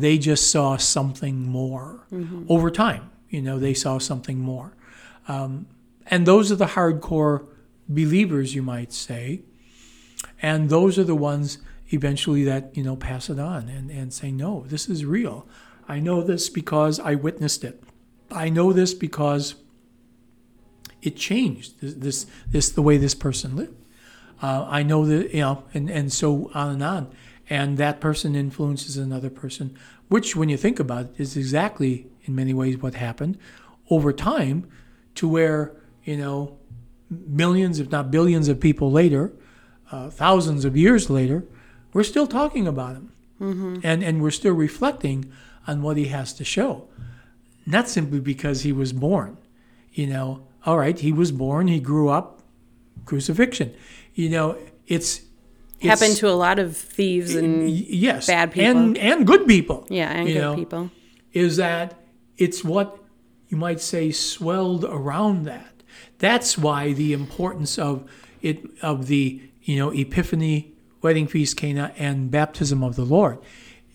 they 0.00 0.18
just 0.18 0.50
saw 0.50 0.76
something 0.76 1.46
more 1.46 2.06
over 2.48 2.70
time. 2.70 3.10
You 3.28 3.42
know, 3.42 3.58
they 3.58 3.74
saw 3.74 3.98
something 3.98 4.38
more. 4.38 4.74
Um, 5.26 5.66
and 6.06 6.26
those 6.26 6.50
are 6.50 6.56
the 6.56 6.66
hardcore 6.66 7.46
believers, 7.88 8.54
you 8.54 8.62
might 8.62 8.92
say. 8.92 9.42
And 10.40 10.70
those 10.70 10.98
are 10.98 11.04
the 11.04 11.14
ones 11.14 11.58
eventually 11.90 12.44
that, 12.44 12.76
you 12.76 12.82
know, 12.82 12.96
pass 12.96 13.30
it 13.30 13.38
on 13.38 13.68
and, 13.68 13.90
and 13.90 14.12
say, 14.12 14.30
no, 14.30 14.64
this 14.68 14.88
is 14.88 15.04
real. 15.04 15.46
I 15.88 16.00
know 16.00 16.22
this 16.22 16.48
because 16.48 17.00
I 17.00 17.14
witnessed 17.14 17.64
it. 17.64 17.82
I 18.30 18.48
know 18.50 18.72
this 18.72 18.94
because 18.94 19.54
it 21.00 21.16
changed 21.16 21.80
this, 21.80 21.94
this, 21.94 22.26
this 22.46 22.70
the 22.70 22.82
way 22.82 22.98
this 22.98 23.14
person 23.14 23.56
lived. 23.56 23.74
Uh, 24.42 24.66
I 24.68 24.82
know 24.82 25.06
that, 25.06 25.32
you 25.34 25.40
know, 25.40 25.64
and, 25.74 25.90
and 25.90 26.12
so 26.12 26.50
on 26.54 26.74
and 26.74 26.82
on. 26.82 27.12
And 27.50 27.78
that 27.78 28.00
person 28.00 28.34
influences 28.34 28.96
another 28.96 29.30
person, 29.30 29.76
which, 30.08 30.36
when 30.36 30.48
you 30.48 30.56
think 30.56 30.78
about 30.78 31.06
it, 31.06 31.14
is 31.18 31.36
exactly 31.36 32.06
in 32.24 32.34
many 32.34 32.52
ways 32.52 32.78
what 32.78 32.94
happened 32.94 33.38
over 33.90 34.12
time 34.12 34.68
to 35.14 35.28
where, 35.28 35.74
you 36.04 36.16
know, 36.16 36.58
millions, 37.10 37.80
if 37.80 37.90
not 37.90 38.10
billions 38.10 38.48
of 38.48 38.60
people 38.60 38.90
later, 38.90 39.32
uh, 39.90 40.10
thousands 40.10 40.64
of 40.64 40.76
years 40.76 41.08
later, 41.08 41.44
we're 41.94 42.02
still 42.02 42.26
talking 42.26 42.66
about 42.66 42.96
him. 42.96 43.12
And, 43.84 44.02
and 44.02 44.22
we're 44.22 44.30
still 44.30 44.52
reflecting 44.52 45.32
on 45.66 45.80
what 45.80 45.96
he 45.96 46.06
has 46.06 46.32
to 46.34 46.44
show. 46.44 46.88
Not 47.64 47.88
simply 47.88 48.20
because 48.20 48.62
he 48.62 48.72
was 48.72 48.92
born. 48.92 49.38
You 49.92 50.08
know, 50.08 50.46
all 50.66 50.76
right, 50.76 50.98
he 50.98 51.12
was 51.12 51.32
born, 51.32 51.68
he 51.68 51.80
grew 51.80 52.08
up, 52.08 52.42
crucifixion. 53.04 53.74
You 54.14 54.28
know, 54.28 54.58
it's, 54.86 55.22
it's 55.80 56.00
Happened 56.00 56.16
to 56.18 56.28
a 56.28 56.34
lot 56.34 56.58
of 56.58 56.76
thieves 56.76 57.34
and 57.34 57.70
yes, 57.70 58.26
bad 58.26 58.52
people. 58.52 58.70
and 58.70 58.98
and 58.98 59.26
good 59.26 59.46
people. 59.46 59.86
yeah, 59.88 60.10
and 60.10 60.26
good 60.26 60.34
know, 60.34 60.54
people. 60.56 60.90
Is 61.32 61.56
that 61.56 61.94
it's 62.36 62.64
what 62.64 62.98
you 63.48 63.56
might 63.56 63.80
say 63.80 64.10
swelled 64.10 64.84
around 64.84 65.44
that. 65.44 65.82
That's 66.18 66.58
why 66.58 66.92
the 66.92 67.12
importance 67.12 67.78
of 67.78 68.10
it 68.42 68.64
of 68.82 69.06
the 69.06 69.40
you 69.62 69.76
know 69.78 69.90
Epiphany, 69.90 70.72
wedding 71.00 71.26
feast, 71.26 71.56
Cana, 71.56 71.92
and 71.96 72.30
baptism 72.30 72.82
of 72.82 72.96
the 72.96 73.04
Lord 73.04 73.38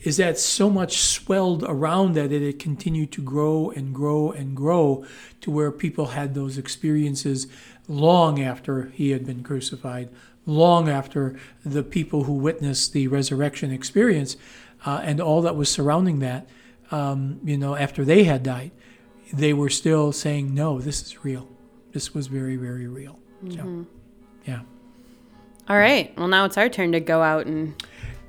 is 0.04 0.18
that 0.18 0.38
so 0.38 0.70
much 0.70 0.98
swelled 0.98 1.64
around 1.64 2.14
that 2.14 2.30
that 2.30 2.42
it 2.42 2.60
continued 2.60 3.12
to 3.14 3.22
grow 3.22 3.72
and 3.72 3.96
grow 3.96 4.32
and 4.32 4.56
grow 4.56 5.06
to 5.42 5.50
where 5.50 5.72
people 5.72 6.08
had 6.08 6.34
those 6.34 6.58
experiences 6.58 7.48
long 7.88 8.42
after 8.42 8.88
he 8.94 9.12
had 9.12 9.26
been 9.26 9.44
crucified, 9.44 10.10
long 10.46 10.90
after 10.90 11.36
the 11.66 11.84
people 11.84 12.24
who 12.26 12.34
witnessed 12.34 12.94
the 12.94 13.08
resurrection 13.08 13.72
experience 13.72 14.36
uh, 14.86 15.00
and 15.04 15.22
all 15.22 15.42
that 15.42 15.56
was 15.56 15.70
surrounding 15.70 16.20
that, 16.20 16.48
um, 16.92 17.40
you 17.44 17.58
know, 17.58 17.76
after 17.76 18.04
they 18.04 18.24
had 18.26 18.44
died, 18.44 18.72
they 19.32 19.54
were 19.54 19.70
still 19.70 20.12
saying, 20.12 20.54
no, 20.54 20.80
this 20.80 21.02
is 21.02 21.24
real. 21.24 21.48
This 21.94 22.14
was 22.14 22.28
very, 22.28 22.56
very 22.56 22.88
real. 22.88 23.18
So, 23.50 23.86
yeah. 24.46 24.62
All 25.70 25.78
right. 25.78 26.16
Well, 26.18 26.28
now 26.28 26.46
it's 26.46 26.58
our 26.58 26.70
turn 26.70 26.92
to 26.92 27.00
go 27.00 27.22
out 27.22 27.46
and 27.46 27.74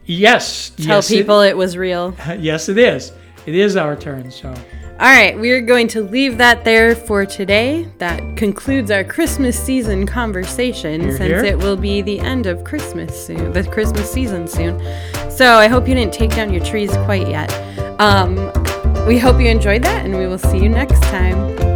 Yes. 0.06 0.70
tell 0.70 0.96
yes, 0.96 1.10
it- 1.10 1.16
people 1.16 1.40
it 1.40 1.56
was 1.56 1.76
real. 1.76 2.14
yes, 2.38 2.68
it 2.68 2.78
is. 2.78 3.12
It 3.46 3.54
is 3.54 3.76
our 3.76 3.96
turn. 3.96 4.30
So, 4.30 4.54
All 5.01 5.11
right, 5.11 5.36
we're 5.36 5.61
going 5.61 5.88
to 5.88 6.03
leave 6.03 6.38
that 6.38 6.64
there 6.64 6.95
for 6.95 7.26
today. 7.26 7.88
That 7.99 8.36
concludes 8.36 8.92
our 8.92 9.03
Christmas 9.03 9.61
season 9.61 10.07
conversation 10.07 11.01
Hear, 11.01 11.16
since 11.16 11.42
hear. 11.42 11.45
it 11.45 11.59
will 11.59 11.76
be 11.76 12.01
the 12.01 12.20
end 12.20 12.47
of 12.47 12.62
Christmas 12.62 13.26
soon, 13.26 13.53
the 13.53 13.64
Christmas 13.64 14.09
season 14.09 14.47
soon. 14.47 14.80
So 15.32 15.55
I 15.55 15.66
hope 15.66 15.88
you 15.88 15.97
didn't 15.97 16.14
take 16.14 16.30
down 16.30 16.53
your 16.53 16.64
trees 16.64 16.92
quite 16.99 17.28
yet. 17.28 17.53
Um, 18.01 18.36
we 19.05 19.18
hope 19.18 19.40
you 19.40 19.49
enjoyed 19.49 19.82
that, 19.82 20.05
and 20.05 20.16
we 20.16 20.28
will 20.28 20.38
see 20.38 20.59
you 20.59 20.68
next 20.68 21.03
time. 21.03 21.73